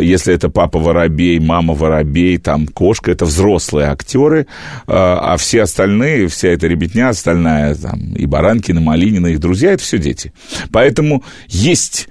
[0.01, 4.45] если это папа Воробей, мама Воробей, там кошка, это взрослые актеры,
[4.87, 9.83] а все остальные, вся эта ребятня дня остальная, там, и Баранкина, Малинина, их друзья, это
[9.83, 10.33] все дети.
[10.73, 12.09] Поэтому есть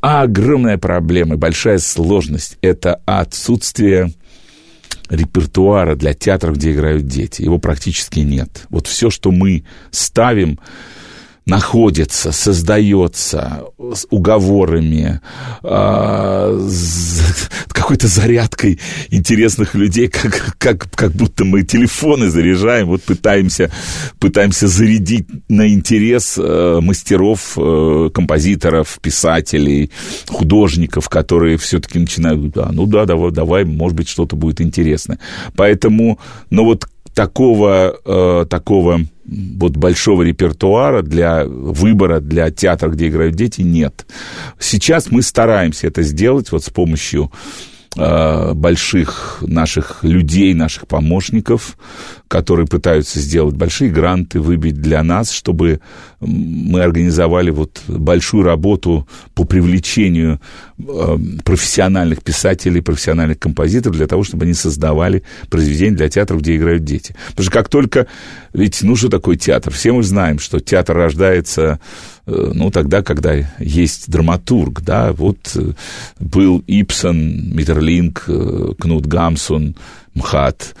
[0.00, 2.56] огромная проблема, большая сложность.
[2.62, 4.14] Это отсутствие
[5.10, 7.42] репертуара для театров, где играют дети.
[7.42, 8.64] Его практически нет.
[8.70, 10.58] Вот все, что мы ставим,
[11.46, 15.20] находится, создается с уговорами,
[15.62, 18.78] э, с какой-то зарядкой
[19.10, 23.70] интересных людей, как, как, как будто мы телефоны заряжаем, вот пытаемся,
[24.18, 29.90] пытаемся зарядить на интерес э, мастеров, э, композиторов, писателей,
[30.28, 35.18] художников, которые все-таки начинают, да, ну да, давай, давай, может быть, что-то будет интересное.
[35.56, 36.18] Поэтому,
[36.50, 43.60] ну вот такого, э, такого вот большого репертуара для выбора для театра, где играют дети,
[43.60, 44.06] нет.
[44.58, 47.30] Сейчас мы стараемся это сделать вот с помощью
[47.96, 51.76] э, больших наших людей, наших помощников,
[52.30, 55.80] которые пытаются сделать большие гранты, выбить для нас, чтобы
[56.20, 60.40] мы организовали вот большую работу по привлечению
[60.78, 66.84] э, профессиональных писателей, профессиональных композиторов для того, чтобы они создавали произведения для театров, где играют
[66.84, 67.16] дети.
[67.30, 68.06] Потому что как только...
[68.52, 69.72] Ведь ну что такое театр?
[69.72, 71.80] Все мы знаем, что театр рождается
[72.26, 75.72] э, ну, тогда, когда есть драматург, да, вот э,
[76.20, 78.28] был Ипсон, Миттерлинг,
[78.78, 79.74] Кнут Гамсун,
[80.14, 80.74] МХАТ.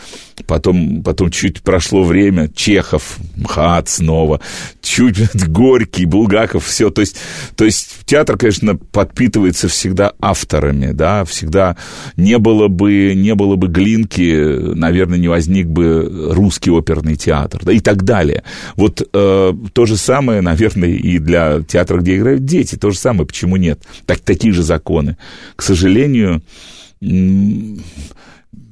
[0.46, 4.40] Потом, потом чуть прошло время, Чехов, МХАТ снова,
[4.80, 6.90] чуть Горький, Булгаков, все.
[6.90, 7.16] То есть,
[7.56, 11.76] то есть театр, конечно, подпитывается всегда авторами, да, всегда
[12.16, 17.72] не было бы, не было бы Глинки, наверное, не возник бы русский оперный театр, да,
[17.72, 18.42] и так далее.
[18.76, 23.26] Вот э, то же самое, наверное, и для театра, где играют дети, то же самое,
[23.26, 23.82] почему нет?
[24.06, 25.16] Так, такие же законы.
[25.54, 26.42] К сожалению,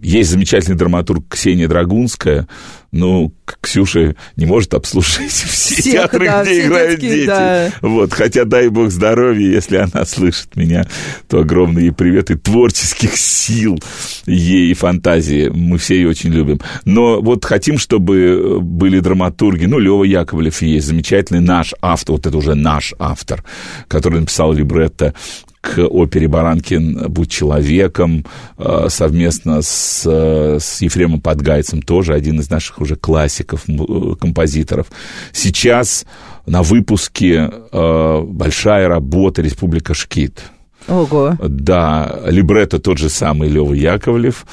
[0.00, 2.46] есть замечательный драматург Ксения Драгунская,
[2.90, 7.26] ну, Ксюша не может обслужить все Всех, театры, да, где все играют детки, дети.
[7.26, 7.72] Да.
[7.82, 10.86] Вот, хотя дай бог здоровья, если она слышит меня,
[11.28, 13.78] то огромный ей привет и творческих сил
[14.26, 15.48] ей и фантазии.
[15.48, 16.60] Мы все ее очень любим.
[16.84, 19.66] Но вот хотим, чтобы были драматурги.
[19.66, 23.44] Ну, Лева Яковлев есть замечательный наш автор, вот это уже наш автор,
[23.88, 25.14] который написал либретто
[25.60, 27.06] к опере «Баранкин.
[27.08, 28.24] Будь человеком»
[28.56, 34.86] э, совместно с, с Ефремом Подгайцем, тоже один из наших уже классиков, э, композиторов.
[35.32, 36.06] Сейчас
[36.46, 40.42] на выпуске э, большая работа «Республика Шкит».
[40.86, 41.36] Ого.
[41.38, 44.46] Да, либретто тот же самый Лева Яковлев,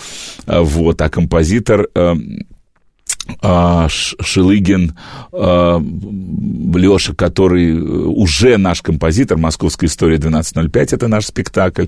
[0.46, 1.88] вот, а композитор
[3.42, 4.94] Шилыгин,
[5.32, 5.82] а,
[6.76, 11.86] Леша, который э, уже наш композитор, «Московская история 1205»— это наш спектакль,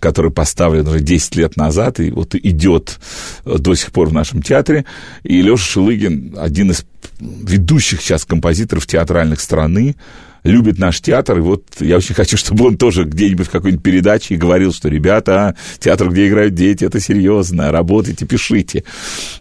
[0.00, 2.98] который поставлен уже 10 лет назад и вот идет
[3.44, 4.84] до сих пор в нашем театре.
[5.22, 6.84] И Леша Шилыгин— один из
[7.20, 9.96] ведущих сейчас композиторов театральных страны,
[10.44, 14.36] любит наш театр, и вот я очень хочу, чтобы он тоже где-нибудь в какой-нибудь передаче
[14.36, 18.84] говорил, что, ребята, театр, где играют дети, это серьезно, работайте, пишите.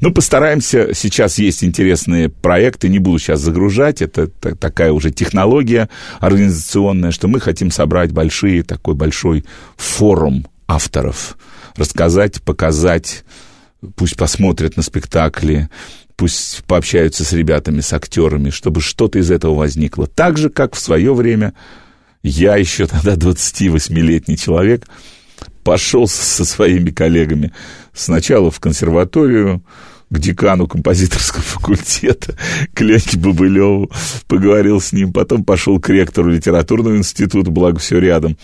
[0.02, 7.12] Ну, постараемся, сейчас есть интересные проекты, не буду сейчас загружать, это такая уже технология организационная,
[7.12, 11.38] что мы хотим собрать большие, такой большой форум авторов,
[11.76, 13.24] рассказать, показать,
[13.96, 15.70] пусть посмотрят на спектакли,
[16.17, 20.08] пусть пообщаются с ребятами, с актерами, чтобы что-то из этого возникло.
[20.08, 21.53] Так же, как в свое время
[22.23, 24.88] я еще тогда 28-летний человек
[25.63, 27.53] пошел со своими коллегами
[27.93, 29.63] сначала в консерваторию,
[30.10, 32.36] к декану композиторского факультета,
[32.74, 33.91] к Леньке Бобылеву,
[34.28, 38.38] поговорил с ним, потом пошел к ректору литературного института, благо все рядом,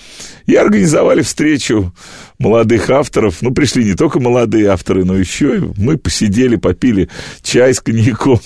[0.46, 1.94] и организовали встречу
[2.40, 3.42] молодых авторов.
[3.42, 7.10] Ну, пришли не только молодые авторы, но еще и мы посидели, попили
[7.42, 8.42] чай с коньяком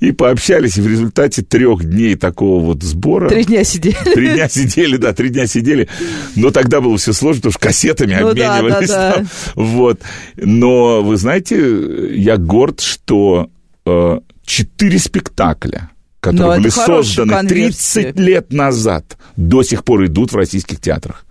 [0.00, 0.76] и пообщались.
[0.78, 3.28] И в результате трех дней такого вот сбора...
[3.28, 3.96] Три дня сидели.
[4.14, 5.88] Три дня сидели, да, три дня сидели.
[6.36, 8.88] Но тогда было все сложно, потому что кассетами ну, обменивались.
[8.88, 9.26] Да, да, да.
[9.54, 10.00] Вот.
[10.36, 13.50] Но, вы знаете, я горд, что
[13.84, 15.90] э, четыре спектакля
[16.20, 21.26] которые Но были созданы 30 лет назад, до сих пор идут в российских театрах.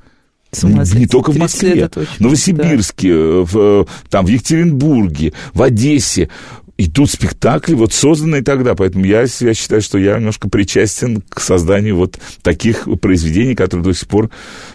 [0.61, 3.41] Не только в Москве, в Новосибирске, да.
[3.43, 6.29] в, там, в Екатеринбурге, в Одессе.
[6.77, 11.39] И тут спектакли вот созданные тогда, поэтому я, я считаю, что я немножко причастен к
[11.39, 14.31] созданию вот таких произведений, которые до сих пор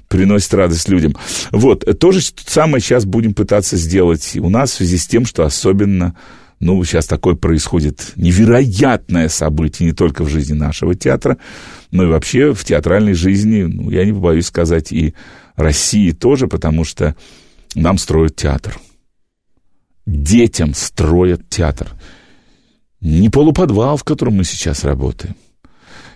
[0.06, 1.16] приносят радость людям.
[1.50, 5.44] Вот, то же самое сейчас будем пытаться сделать у нас в связи с тем, что
[5.44, 6.14] особенно
[6.60, 11.38] ну, сейчас такое происходит невероятное событие не только в жизни нашего театра,
[11.90, 15.14] но и вообще в театральной жизни, ну, я не побоюсь сказать, и
[15.56, 17.16] России тоже, потому что
[17.74, 18.78] нам строят театр.
[20.08, 21.90] Детям строят театр.
[23.02, 25.36] Не полуподвал, в котором мы сейчас работаем,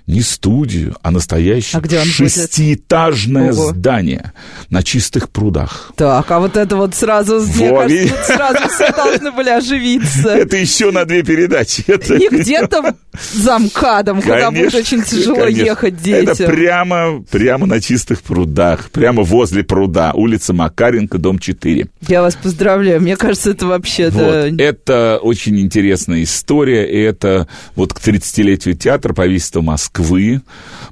[0.06, 4.32] не студию, а настоящее а шестиэтажное здание
[4.70, 5.92] на чистых прудах.
[5.96, 10.28] Так, а вот это вот сразу, Во, мне кажется, сразу все должны были оживиться.
[10.30, 11.84] Это еще на две передачи.
[11.86, 12.16] Это...
[12.16, 12.94] Не где-то
[13.32, 15.64] за МКАДом, куда будет очень тяжело конечно.
[15.64, 16.32] ехать детям.
[16.32, 21.86] Это прямо, прямо на чистых прудах, прямо возле пруда, улица Макаренко, дом 4.
[22.08, 24.10] Я вас поздравляю, мне кажется, это вообще...
[24.10, 24.56] Вот.
[24.56, 24.64] Да...
[24.64, 29.60] Это очень интересная история, и это вот к 30-летию театра правительства
[29.92, 30.42] Москвы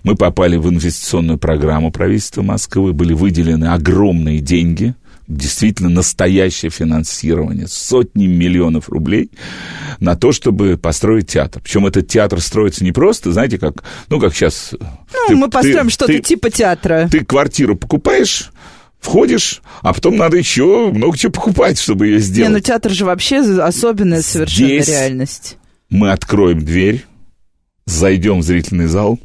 [0.02, 4.94] мы попали в инвестиционную программу правительства Москвы, были выделены огромные деньги–
[5.30, 9.30] действительно настоящее финансирование, сотни миллионов рублей
[10.00, 11.62] на то, чтобы построить театр.
[11.62, 14.72] Причем этот театр строится не просто, знаете, как, ну, как сейчас...
[14.72, 17.08] Ну, ты, мы построим что-то типа театра.
[17.08, 18.50] Ты квартиру покупаешь,
[18.98, 22.50] входишь, а потом надо еще много чего покупать, чтобы ее сделать.
[22.50, 25.58] Не, ну театр же вообще особенная совершенно Здесь реальность.
[25.90, 27.04] мы откроем дверь,
[27.90, 29.18] зайдем в зрительный зал,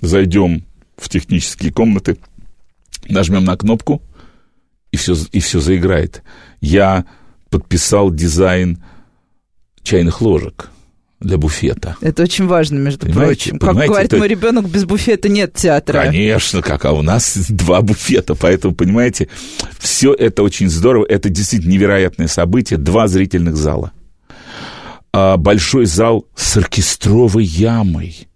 [0.00, 0.64] зайдем
[0.96, 2.16] в технические комнаты,
[3.08, 4.02] нажмем на кнопку–
[4.96, 6.22] и все, и все заиграет.
[6.60, 7.04] Я
[7.50, 8.82] подписал дизайн
[9.82, 10.70] чайных ложек
[11.20, 11.96] для буфета.
[12.00, 13.58] Это очень важно, между понимаете, прочим.
[13.58, 14.16] Как говорит это...
[14.18, 16.02] мой ребенок, без буфета нет театра.
[16.02, 19.28] Конечно, как, а у нас два буфета, поэтому, понимаете,
[19.78, 23.92] все это очень здорово, это действительно невероятное событие, два зрительных зала.
[25.18, 28.28] А большой зал с оркестровой ямой.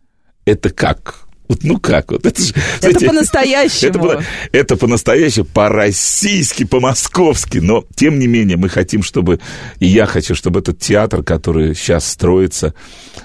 [0.46, 1.26] Это как?
[1.46, 2.10] Вот, ну как?
[2.10, 4.06] Вот это, же, это по-настоящему.
[4.06, 7.58] Это, это по-настоящему, по-российски, по-московски.
[7.58, 9.40] Но, тем не менее, мы хотим, чтобы...
[9.78, 12.72] И я хочу, чтобы этот театр, который сейчас строится,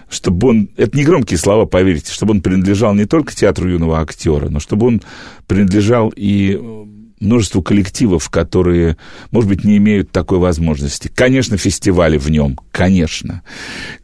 [0.10, 0.70] чтобы он...
[0.76, 2.12] Это не громкие слова, поверьте.
[2.12, 5.02] Чтобы он принадлежал не только театру юного актера, но чтобы он
[5.48, 6.60] принадлежал и
[7.20, 8.98] множеству коллективов, которые,
[9.32, 11.10] может быть, не имеют такой возможности.
[11.14, 13.42] Конечно, фестивали в нем, конечно.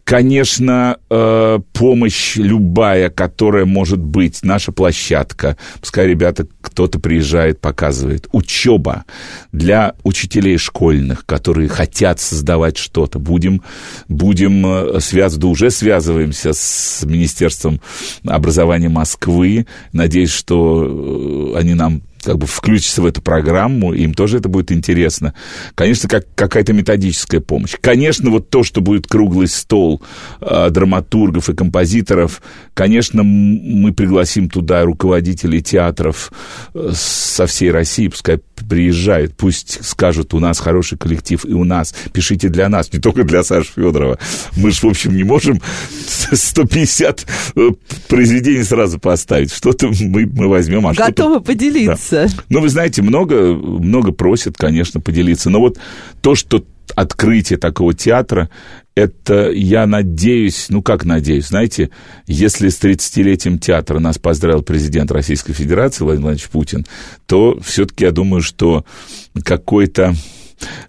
[0.04, 5.58] Конечно, э, помощь любая, которая может быть, наша площадка.
[5.80, 8.28] Пускай ребята, кто-то приезжает, показывает.
[8.34, 9.06] Учеба
[9.54, 13.19] для учителей школьных, которые хотят создавать что-то.
[13.19, 13.62] Будем,
[14.10, 17.80] будем э, связываться, уже связываемся с Министерством
[18.26, 19.65] образования Москвы.
[19.93, 24.71] Надеюсь, что э, они нам как бы включатся в эту программу, им тоже это будет
[24.71, 25.34] интересно.
[25.75, 27.75] Конечно, как какая-то методическая помощь.
[27.79, 30.01] Конечно, вот то, что будет круглый стол
[30.39, 32.41] э, драматургов и композиторов,
[32.73, 36.32] конечно, мы пригласим туда руководителей театров
[36.74, 41.93] э, со всей России, пускай приезжают, пусть скажут, у нас хороший коллектив, и у нас,
[42.14, 44.20] пишите для нас, не только для Саши Федорова.
[44.57, 45.62] Мы же, в общем, не можем
[46.32, 47.70] 150 э,
[48.07, 49.53] произведений сразу поставить.
[49.53, 52.28] Что-то мы, мы возьмем, а Готовы поделиться.
[52.28, 52.43] Да.
[52.49, 55.49] Ну, вы знаете, много, много просят, конечно, поделиться.
[55.49, 55.80] Но вот
[56.22, 56.64] то, что
[56.96, 58.50] открытие такого театра,
[58.96, 61.89] это, я надеюсь, ну как надеюсь, знаете,
[62.28, 66.86] если с 30-летием театра нас поздравил президент Российской Федерации Владимир Владимирович Путин,
[67.26, 68.86] то все-таки я думаю, что
[69.44, 70.16] какой-то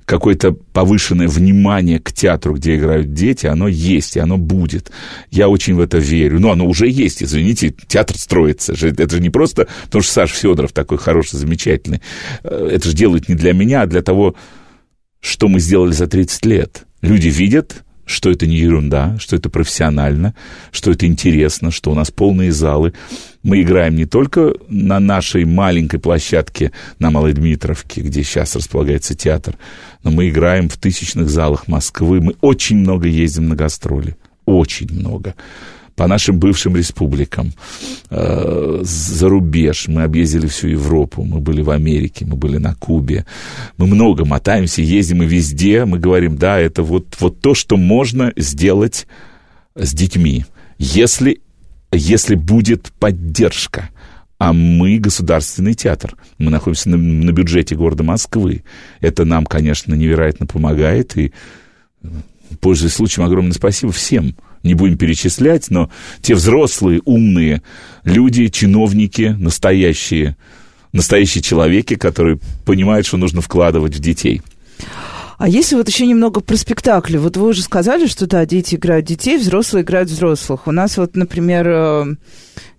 [0.05, 4.91] какое-то повышенное внимание к театру, где играют дети, оно есть, и оно будет.
[5.31, 6.41] Я очень в это верю.
[6.41, 8.73] Ну, оно уже есть, извините, театр строится.
[8.73, 12.03] Это же не просто потому, что Саша Федоров такой хороший, замечательный.
[12.43, 14.35] Э, это же делают не для меня, а для того,
[15.23, 16.85] что мы сделали за 30 лет.
[17.01, 20.35] Люди видят, что это не ерунда, что это профессионально,
[20.73, 22.93] что это интересно, что у нас полные залы.
[23.43, 29.57] Мы играем не только на нашей маленькой площадке на Малой Дмитровке, где сейчас располагается театр,
[30.03, 32.21] но мы играем в тысячных залах Москвы.
[32.21, 34.17] Мы очень много ездим на гастроли.
[34.45, 35.35] Очень много
[35.97, 37.53] по нашим бывшим республикам,
[38.11, 39.89] э, за рубеж.
[39.89, 43.27] Мы объездили всю Европу, мы были в Америке, мы были на Кубе.
[43.77, 45.85] Мы много мотаемся, ездим и везде.
[45.85, 49.07] Мы говорим, да, это вот, вот то, что можно сделать
[49.75, 50.45] с детьми,
[50.79, 51.41] если,
[51.91, 53.91] если будет поддержка.
[54.39, 56.17] А мы государственный театр.
[56.39, 58.65] Мы находимся на, на бюджете города Москвы.
[59.01, 61.17] Это нам, конечно, невероятно помогает.
[61.17, 61.33] И,
[62.61, 65.91] пользуясь случаем, огромное спасибо всем– не будем перечислять, но
[66.21, 67.63] те взрослые, умные
[68.05, 70.37] люди, чиновники, настоящие,
[70.93, 74.43] настоящие человеки, которые понимают, что нужно вкладывать в детей.
[75.43, 77.17] А если вот еще немного про спектакли?
[77.17, 80.69] Вот вы уже сказали, что да, дети играют детей, взрослые играют взрослых.
[80.69, 82.15] У нас вот, например, э,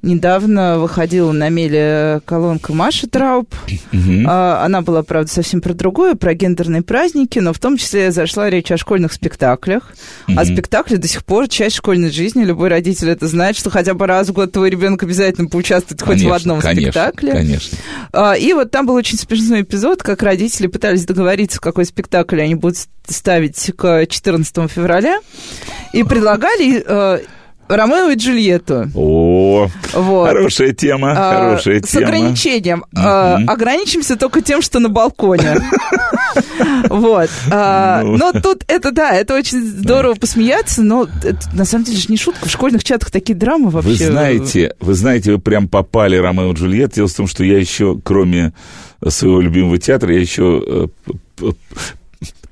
[0.03, 3.55] Недавно выходила на меле колонка Маши Трауб.
[3.93, 4.27] Угу.
[4.27, 8.69] Она была, правда, совсем про другое, про гендерные праздники, но в том числе зашла речь
[8.69, 9.93] о школьных спектаклях.
[10.27, 10.37] Угу.
[10.37, 12.43] А спектакли до сих пор часть школьной жизни.
[12.43, 16.29] Любой родитель это знает, что хотя бы раз в год твой ребенок обязательно поучаствует конечно,
[16.29, 17.31] хоть в одном конечно, спектакле.
[17.31, 17.77] Конечно.
[18.37, 22.77] И вот там был очень смешной эпизод, как родители пытались договориться, какой спектакль они будут
[23.07, 25.19] ставить к 14 февраля,
[25.93, 27.19] и предлагали э,
[27.67, 28.89] Ромео и Джульетту.
[28.93, 30.27] О, вот.
[30.27, 32.05] хорошая тема, а, хорошая с тема.
[32.05, 32.85] С ограничением.
[32.95, 35.57] А, ограничимся только тем, что на балконе.
[36.89, 37.29] Вот.
[37.51, 38.17] А, ну.
[38.17, 41.07] Но тут это, да, это очень здорово посмеяться, но
[41.53, 42.47] на самом деле же не шутка.
[42.47, 43.89] В школьных чатах такие драмы вообще.
[43.89, 46.95] Вы знаете, вы знаете, вы прям попали Ромео и Джульетта.
[46.95, 48.53] Дело в том, что я еще, кроме
[49.07, 50.89] своего любимого театра, я еще
[51.41, 51.51] э,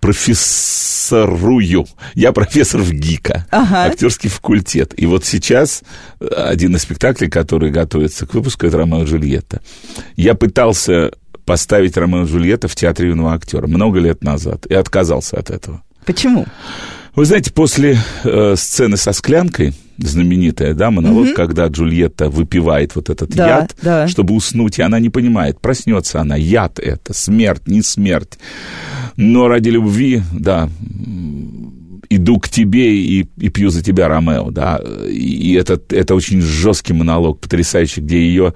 [0.01, 1.85] профессорую.
[2.15, 3.85] Я профессор в ГИКа, ага.
[3.85, 4.93] актерский факультет.
[4.97, 5.83] И вот сейчас
[6.19, 9.61] один из спектаклей, который готовится к выпуску, это «Ромео и Джульетта».
[10.17, 11.11] Я пытался
[11.45, 15.81] поставить «Ромео и Джульетта» в театре юного актера много лет назад и отказался от этого.
[16.05, 16.45] Почему?
[17.15, 21.33] Вы знаете, после э, сцены со склянкой, знаменитая, да, монолог, угу.
[21.35, 24.07] когда Джульетта выпивает вот этот да, яд, да.
[24.07, 28.39] чтобы уснуть, и она не понимает, проснется она, яд это, смерть, не смерть.
[29.15, 30.69] Но ради любви, да,
[32.11, 36.91] иду к тебе и, и пью за тебя, Ромео, да, и это, это очень жесткий
[36.91, 38.53] монолог, потрясающий, где ее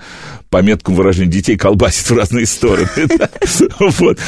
[0.49, 2.89] по меткому выражению детей колбасит в разные стороны.
[3.79, 4.19] Вот.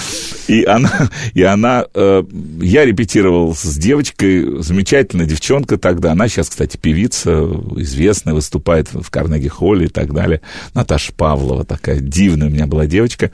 [0.47, 2.23] И она, и она, э,
[2.61, 7.43] я репетировал с девочкой, замечательная девчонка тогда, она сейчас, кстати, певица,
[7.77, 10.41] известная, выступает в Карнеги-холле и так далее,
[10.73, 13.31] Наташа Павлова такая дивная у меня была девочка,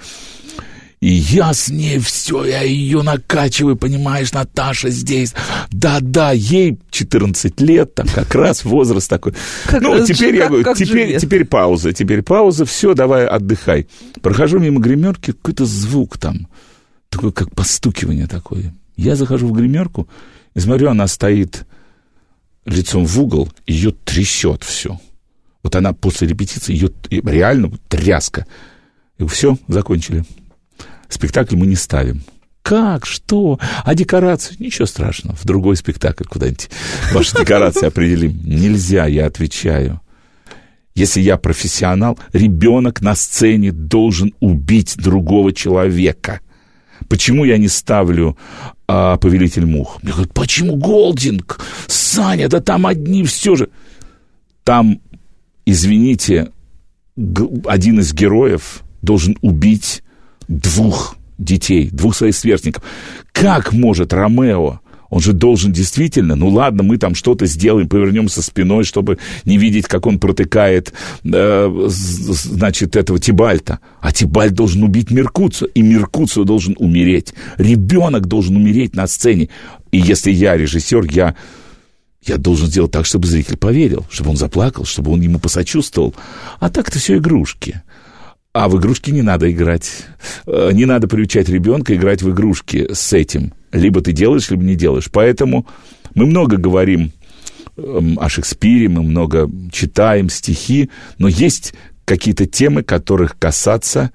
[1.04, 5.34] и я с ней все, я ее накачиваю, понимаешь, Наташа здесь.
[5.70, 9.34] Да-да, ей 14 лет, там как раз возраст такой.
[9.66, 13.90] Как, ну, теперь как, я говорю, теперь, теперь пауза, теперь пауза, все, давай отдыхай.
[14.22, 16.48] Прохожу мимо гримерки, какой-то звук там,
[17.10, 18.74] такой как постукивание такое.
[18.96, 20.08] Я захожу в гримерку
[20.56, 21.66] и смотрю, она стоит
[22.66, 25.02] лицом в угол, ее трясет все.
[25.64, 28.46] Вот она после репетиции, ее реально тряска.
[29.18, 30.24] И все, закончили
[31.14, 32.24] спектакль мы не ставим.
[32.64, 33.06] Как?
[33.06, 33.60] Что?
[33.84, 34.56] А декорацию?
[34.60, 35.36] Ничего страшного.
[35.36, 36.70] В другой спектакль куда-нибудь
[37.12, 38.40] ваши декорации определим.
[38.44, 40.00] Нельзя, я отвечаю.
[40.96, 46.40] Если я профессионал, ребенок на сцене должен убить другого человека.
[47.10, 48.38] Почему я не ставлю
[48.88, 50.00] а, «Повелитель мух»?
[50.02, 51.60] Мне говорят, почему Голдинг?
[51.88, 53.70] Саня, да там одни все же.
[54.64, 55.02] Там,
[55.66, 56.52] извините,
[57.66, 60.03] один из героев должен убить
[60.48, 62.84] двух детей, двух своих сверстников.
[63.32, 64.80] Как может Ромео,
[65.14, 69.86] Он же должен действительно, ну ладно, мы там что-то сделаем, повернемся спиной, чтобы не видеть,
[69.86, 70.92] как он протыкает,
[71.24, 73.78] э, значит, этого Тибальта.
[74.02, 77.36] А Тибальт должен убить Меркуцию, и Меркуцию должен умереть.
[77.58, 79.50] Ребенок должен умереть на сцене.
[79.92, 81.36] И если я режиссер, я
[82.26, 86.16] я должен сделать так, чтобы зритель поверил, чтобы он заплакал, чтобы он ему посочувствовал.
[86.60, 87.84] А так-то все игрушки.
[88.54, 90.06] А в игрушки не надо играть.
[90.46, 93.52] Э, не надо приучать ребенка играть в игрушки с этим.
[93.72, 95.10] Либо ты делаешь, либо не делаешь.
[95.12, 95.66] Поэтому
[96.14, 97.12] мы много говорим
[97.78, 101.74] эм, о Шекспире, мы много читаем стихи, но есть
[102.06, 104.12] какие-то темы, которых касаться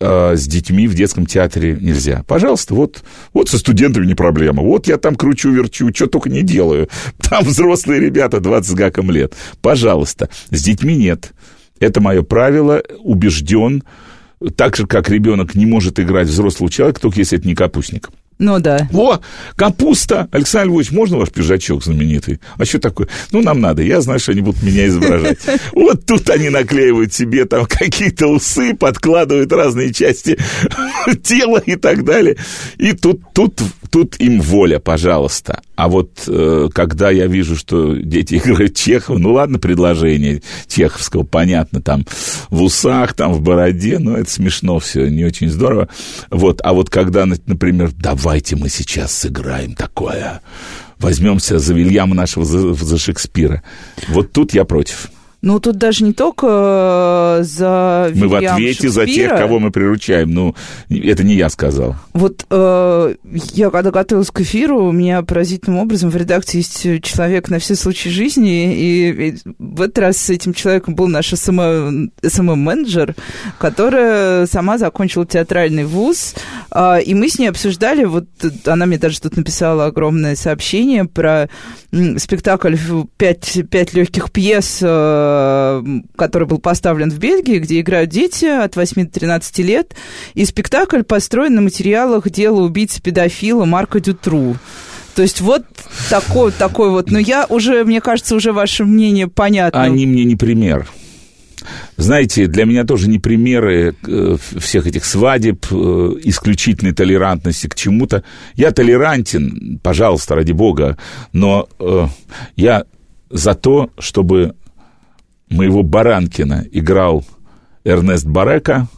[0.00, 2.24] э, с детьми в детском театре нельзя.
[2.26, 3.04] Пожалуйста, вот,
[3.34, 4.62] вот со студентами не проблема.
[4.62, 6.88] Вот я там кручу-верчу, что только не делаю.
[7.18, 9.34] Там взрослые ребята 20 с гаком лет.
[9.60, 10.30] Пожалуйста.
[10.48, 11.34] С детьми нет.
[11.80, 13.82] Это мое правило, убежден.
[14.56, 18.10] Так же, как ребенок не может играть взрослого человека, только если это не капустник.
[18.38, 18.88] Ну да.
[18.92, 19.18] О,
[19.56, 20.28] капуста!
[20.30, 22.40] Александр Львович, можно ваш пиджачок знаменитый?
[22.58, 23.08] А что такое?
[23.32, 23.82] Ну, нам надо.
[23.82, 25.38] Я знаю, что они будут меня изображать.
[25.72, 30.38] Вот тут они наклеивают себе там какие-то усы, подкладывают разные части
[31.22, 32.36] тела и так далее.
[32.78, 33.60] И тут, тут,
[33.90, 35.62] тут им воля, пожалуйста.
[35.76, 41.82] А вот э, когда я вижу, что дети играют Чехова, ну ладно, предложение Чеховского, понятно,
[41.82, 42.06] там
[42.48, 45.88] в усах, там в бороде, ну это смешно все, не очень здорово.
[46.30, 47.92] Вот, а вот когда, например,
[48.26, 50.40] давайте мы сейчас сыграем такое,
[50.98, 53.62] возьмемся за Вильяма нашего, за, за Шекспира,
[54.08, 55.10] вот тут я против.
[55.42, 60.30] Ну, тут даже не только э, за Мы в ответе за тех, кого мы приручаем.
[60.30, 60.54] Ну,
[60.88, 61.94] это не я сказал.
[62.14, 63.14] Вот э,
[63.52, 67.74] я когда готовилась к эфиру, у меня поразительным образом в редакции есть человек на все
[67.74, 73.14] случаи жизни, и, в этот раз с этим человеком был наш СММ-менеджер,
[73.58, 76.34] которая сама закончила театральный вуз,
[76.70, 78.26] э, и мы с ней обсуждали, вот
[78.64, 81.50] она мне даже тут написала огромное сообщение про
[82.16, 82.76] спектакль
[83.18, 85.35] «Пять, пять легких пьес», э, Э,
[86.16, 89.94] который был поставлен в Бельгии, где играют дети от 8 до 13 лет,
[90.34, 94.56] и спектакль построен на материалах дела убийцы-педофила Марка Дютру.
[95.14, 95.64] То есть вот
[96.10, 97.10] такой, такой вот.
[97.10, 99.82] Но я уже, мне кажется, уже ваше мнение понятно.
[99.82, 100.86] Они мне не пример.
[101.96, 105.74] Знаете, для меня тоже не примеры э, всех этих свадеб, э,
[106.24, 108.24] исключительной толерантности к чему-то.
[108.54, 110.98] Я толерантен, пожалуйста, ради бога,
[111.32, 111.68] но
[112.56, 112.84] я
[113.30, 114.54] за то, чтобы
[115.48, 117.24] моего Баранкина играл
[117.84, 118.88] Эрнест Барека,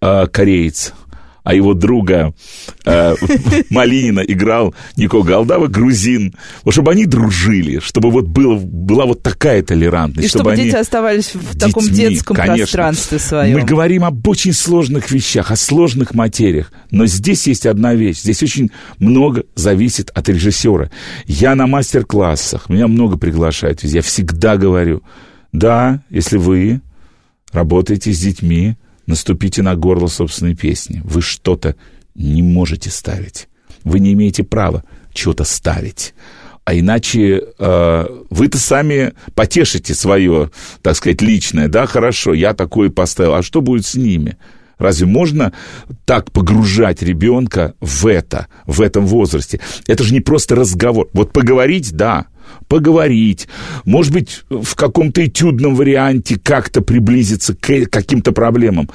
[0.00, 0.94] э, кореец,
[1.48, 2.34] а его друга
[2.84, 3.14] э,
[3.70, 6.34] Малинина играл Нико Галдава, грузин.
[6.62, 10.26] Вот чтобы они дружили, чтобы вот было, была вот такая толерантность.
[10.26, 12.56] И чтобы, чтобы дети оставались в детьми, таком детском конечно.
[12.58, 13.58] пространстве своем.
[13.58, 16.70] Мы говорим об очень сложных вещах, о сложных материях.
[16.90, 18.18] Но здесь есть одна вещь.
[18.18, 20.90] Здесь очень много зависит от режиссера.
[21.24, 23.98] Я на мастер-классах, меня много приглашают везде.
[23.98, 25.02] Я всегда говорю–
[25.52, 26.80] да, если вы
[27.52, 28.76] работаете с детьми,
[29.06, 31.00] наступите на горло собственной песни.
[31.04, 31.76] Вы что-то
[32.14, 33.48] не можете ставить.
[33.84, 36.14] Вы не имеете права чего-то ставить.
[36.64, 40.50] А иначе э, вы-то сами потешите свое,
[40.82, 41.68] так сказать, личное.
[41.68, 43.34] Да, хорошо, я такое поставил.
[43.34, 44.36] А что будет с ними?
[44.78, 45.52] Разве можно
[46.04, 49.60] так погружать ребенка в это, в этом возрасте?
[49.86, 51.08] Это же не просто разговор.
[51.12, 52.26] Вот поговорить, да,
[52.68, 53.48] поговорить,
[53.84, 58.88] может быть, в каком-то этюдном варианте как-то приблизиться к каким-то проблемам.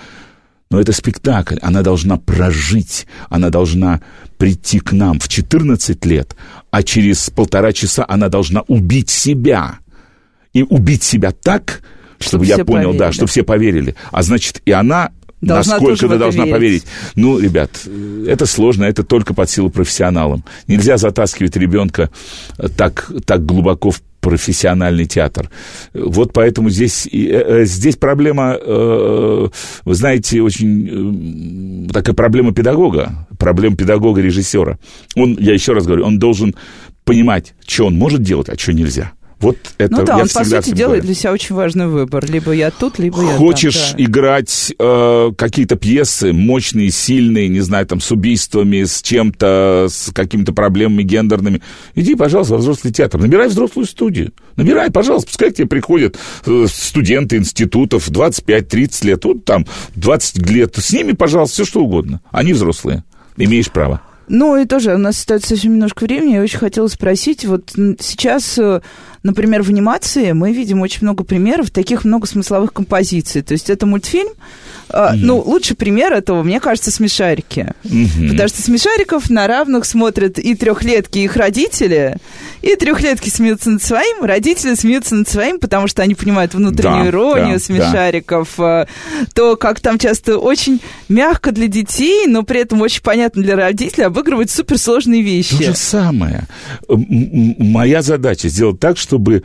[0.72, 4.02] Но это спектакль, она должна прожить, она должна
[4.38, 6.36] прийти к нам в 14 лет,
[6.72, 9.80] а через полтора часа она должна убить себя.
[10.54, 11.82] И убить себя так,
[12.20, 13.00] чтобы, чтобы я понял, поверили.
[13.00, 13.96] да, чтобы все поверили.
[14.12, 15.12] А значит, и она
[15.48, 16.56] должна насколько ты должна верить.
[16.56, 16.84] поверить.
[17.16, 17.72] Ну, ребят,
[18.28, 20.44] это сложно, это только под силу профессионалам.
[20.68, 22.10] Нельзя затаскивать ребенка
[22.78, 25.50] так, так глубоко в профессиональный театр.
[25.94, 29.48] Вот поэтому здесь, э, э, здесь проблема, э,
[29.84, 34.80] вы знаете, очень такая проблема педагога, проблема педагога-режиссера.
[35.16, 36.56] Он, я еще раз говорю, он должен
[37.04, 39.12] понимать, что он может делать, а что нельзя.
[39.44, 42.26] Вот это ну да, я он, по сути, делает для себя очень важный выбор.
[42.26, 44.04] Либо я тут, либо я Хочешь там, да.
[44.06, 50.54] играть э, какие-то пьесы мощные, сильные, не знаю, там, с убийствами, с чем-то, с какими-то
[50.54, 51.62] проблемами гендерными,
[51.94, 53.20] иди, пожалуйста, во взрослый театр.
[53.20, 54.32] Набирай взрослую студию.
[54.56, 59.66] Набирай, пожалуйста, пускай к тебе приходят э, студенты институтов 25-30 лет, тут там
[59.96, 60.78] 20 лет.
[60.78, 62.22] С ними, пожалуйста, все что угодно.
[62.32, 63.04] Они взрослые.
[63.36, 64.02] Имеешь право.
[64.28, 66.36] Ну и тоже у нас остается совсем немножко времени.
[66.36, 68.82] Я очень хотела спросить, вот сейчас, э,
[69.24, 73.42] например, в анимации мы видим очень много примеров таких много смысловых композиций.
[73.42, 74.34] То есть это мультфильм,
[74.94, 75.16] Mm-hmm.
[75.16, 77.74] Ну, лучший пример этого, мне кажется, смешарики.
[77.84, 78.30] Mm-hmm.
[78.30, 82.18] Потому что смешариков на равных смотрят и трехлетки, и их родители,
[82.62, 87.10] и трехлетки смеются над своим, родители смеются над своим, потому что они понимают внутреннюю да,
[87.10, 88.50] иронию да, смешариков.
[88.58, 88.88] Да.
[89.34, 94.06] То, как там часто очень мягко для детей, но при этом очень понятно для родителей,
[94.06, 95.58] обыгрывают суперсложные вещи.
[95.58, 96.44] То же самое.
[96.88, 99.44] Моя задача сделать так, чтобы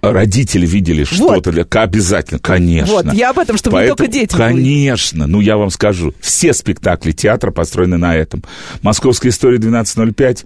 [0.00, 1.76] родители видели что-то, вот.
[1.76, 2.94] обязательно, конечно.
[2.94, 5.32] Вот, я об этом, чтобы Поэтому, не только дети Конечно, были.
[5.32, 8.42] ну я вам скажу, все спектакли театра построены на этом.
[8.82, 10.44] Московская история 1205,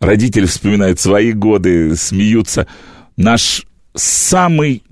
[0.00, 2.66] родители вспоминают свои годы, смеются.
[3.16, 4.82] Наш самый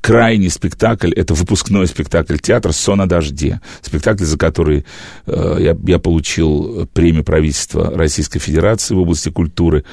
[0.00, 3.60] крайний спектакль, это выпускной спектакль театра «Сон о дожде».
[3.82, 4.84] Спектакль, за который
[5.26, 9.84] э, я, я получил премию правительства Российской Федерации в области культуры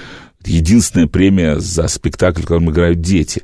[0.45, 3.43] единственная премия за спектакль, в котором играют дети.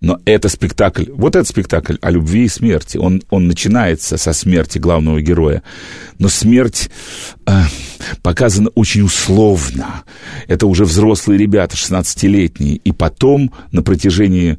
[0.00, 4.76] Но это спектакль, вот этот спектакль о любви и смерти, он, он начинается со смерти
[4.78, 5.62] главного героя.
[6.18, 6.90] Но смерть
[7.46, 7.62] э,
[8.22, 10.04] показана очень условно.
[10.46, 12.76] Это уже взрослые ребята, 16-летние.
[12.76, 14.58] И потом на протяжении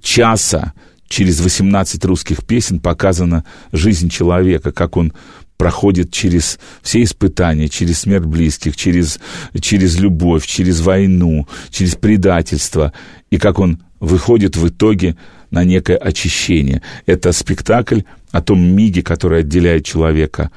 [0.00, 0.72] часа
[1.08, 5.12] через 18 русских песен показана жизнь человека, как он
[5.56, 9.18] проходит через все испытания, через смерть близких, через,
[9.60, 12.92] через любовь, через войну, через предательство,
[13.30, 15.16] и как он выходит в итоге
[15.50, 16.82] на некое очищение.
[17.06, 18.00] Это спектакль
[18.30, 20.50] о том миге, который отделяет человека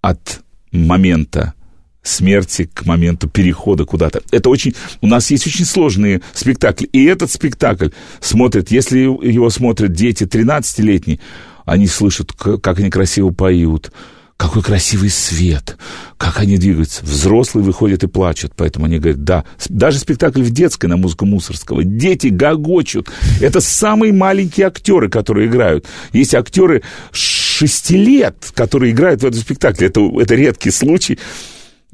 [0.00, 0.40] от
[0.72, 1.54] момента
[2.02, 4.20] смерти к моменту перехода куда-то.
[4.30, 4.74] Это очень...
[5.00, 6.86] У нас есть очень сложные спектакли.
[6.92, 7.88] И этот спектакль
[8.20, 11.18] смотрят, если его смотрят дети 13-летние,
[11.64, 13.90] они слышат, как они красиво поют,
[14.36, 15.76] какой красивый свет,
[16.16, 17.04] как они двигаются.
[17.04, 19.44] Взрослые выходят и плачут, поэтому они говорят, да.
[19.68, 21.84] Даже спектакль в детской на музыку Мусорского.
[21.84, 23.08] Дети гогочут.
[23.40, 25.86] Это самые маленькие актеры, которые играют.
[26.12, 26.82] Есть актеры
[27.12, 29.86] шести лет, которые играют в этом спектакле.
[29.88, 31.18] Это, это редкий случай.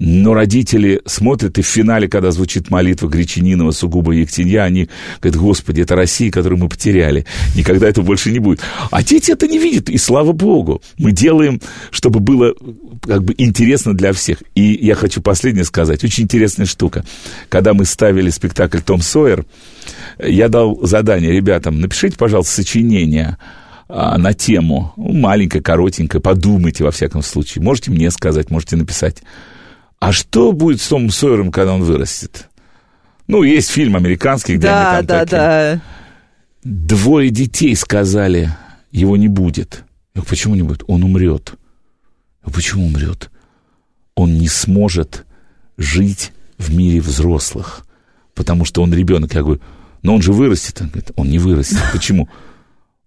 [0.02, 4.88] Но родители смотрят, и в финале, когда звучит молитва Гречининова, сугубо Ектинья, они
[5.20, 7.26] говорят, Господи, это Россия, которую мы потеряли.
[7.54, 8.60] Никогда это больше не будет.
[8.90, 10.80] А дети это не видят, и слава Богу.
[10.96, 12.54] Мы делаем, чтобы было
[13.02, 14.42] как бы интересно для всех.
[14.54, 16.02] И я хочу последнее сказать.
[16.02, 17.04] Очень интересная штука.
[17.50, 19.44] Когда мы ставили спектакль «Том Сойер»,
[20.18, 23.36] я дал задание ребятам, напишите, пожалуйста, сочинение
[23.86, 27.62] а, на тему, ну, маленькое, коротенькое, подумайте во всяком случае.
[27.62, 29.18] Можете мне сказать, можете написать.
[30.00, 32.48] А что будет с Томом Сойером, когда он вырастет?
[33.26, 35.38] Ну, есть фильм американский, где да, они там да, такие.
[35.38, 35.82] Да.
[36.64, 38.50] Двое детей сказали,
[38.90, 39.84] его не будет.
[40.14, 40.82] Я говорю, почему не будет?
[40.88, 41.52] Он умрет.
[42.42, 43.30] Я говорю, почему умрет?
[44.14, 45.26] Он не сможет
[45.76, 47.86] жить в мире взрослых,
[48.34, 49.34] потому что он ребенок.
[49.34, 49.60] Я говорю,
[50.02, 50.80] но он же вырастет.
[50.80, 51.78] Он говорит, он не вырастет.
[51.92, 52.28] Почему?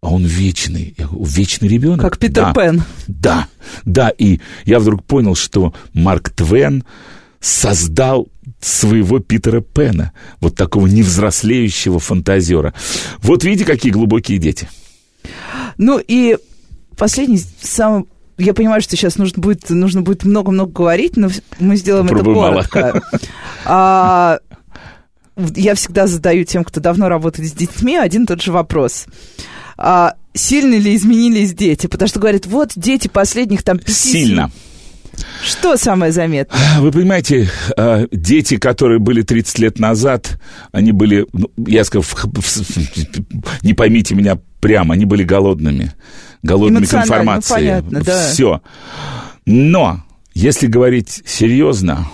[0.03, 0.95] А он вечный.
[1.11, 2.01] Вечный ребенок?
[2.01, 2.83] Как Питер да, Пен.
[3.07, 3.47] Да,
[3.85, 6.83] да, и я вдруг понял, что Марк Твен
[7.39, 8.27] создал
[8.59, 12.73] своего Питера Пена, вот такого невзрослеющего фантазера.
[13.19, 14.67] Вот видите, какие глубокие дети.
[15.77, 16.37] Ну и
[16.97, 18.05] последний, самый
[18.37, 21.29] я понимаю, что сейчас нужно будет, нужно будет много-много говорить, но
[21.59, 23.01] мы сделаем Попробуй это коротко.
[23.65, 24.39] А,
[25.55, 29.05] я всегда задаю тем, кто давно работает с детьми, один и тот же вопрос
[29.77, 31.87] а, сильно ли изменились дети?
[31.87, 33.93] Потому что говорят, вот дети последних там пяти...
[33.93, 34.51] Сильно.
[35.43, 36.59] Что самое заметное?
[36.79, 40.39] Вы понимаете, а, дети, которые были 30 лет назад,
[40.71, 42.05] они были, ну, я сказал,
[43.61, 45.93] не поймите меня прямо, они были голодными.
[46.41, 47.53] Голодными к информации.
[47.53, 48.29] Ну, понятно, да.
[48.29, 48.61] Все.
[49.45, 50.03] Но,
[50.33, 52.07] если говорить серьезно,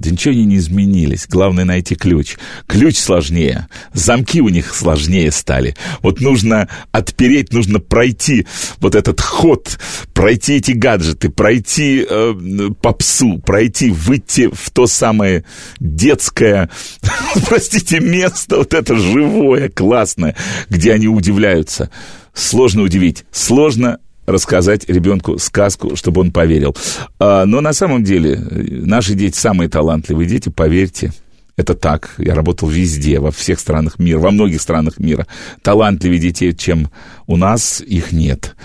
[0.00, 1.26] да ничего они не изменились.
[1.28, 2.36] Главное найти ключ.
[2.66, 3.68] Ключ сложнее.
[3.92, 5.76] Замки у них сложнее стали.
[6.02, 8.46] Вот нужно отпереть, нужно пройти
[8.78, 9.78] вот этот ход,
[10.14, 12.34] пройти эти гаджеты, пройти э,
[12.80, 15.44] попсу, пройти, выйти в то самое
[15.80, 16.70] детское,
[17.46, 20.34] простите, место, вот это живое, классное,
[20.70, 21.90] где они удивляются.
[22.32, 23.98] Сложно удивить, сложно
[24.30, 26.76] рассказать ребенку сказку, чтобы он поверил.
[27.18, 31.12] А, но на самом деле наши дети самые талантливые дети, поверьте.
[31.56, 32.14] Это так.
[32.16, 35.26] Я работал везде, во всех странах мира, во многих странах мира.
[35.60, 36.90] Талантливее детей, чем
[37.26, 38.56] у нас, их нет.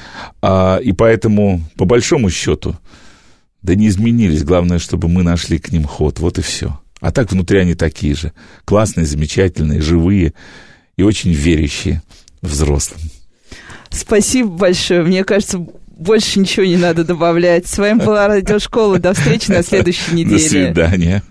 [0.41, 2.77] А, и поэтому, по большому счету,
[3.61, 4.43] да не изменились.
[4.43, 6.19] Главное, чтобы мы нашли к ним ход.
[6.19, 6.79] Вот и все.
[7.01, 8.31] А так внутри они такие же.
[8.63, 10.33] Классные, замечательные, живые
[10.95, 12.01] и очень верящие
[12.41, 13.01] взрослым.
[13.95, 15.03] Спасибо большое.
[15.03, 15.59] Мне кажется,
[15.97, 17.67] больше ничего не надо добавлять.
[17.67, 18.99] С вами была радиошкола.
[18.99, 20.37] До встречи на следующей неделе.
[20.37, 21.23] До свидания.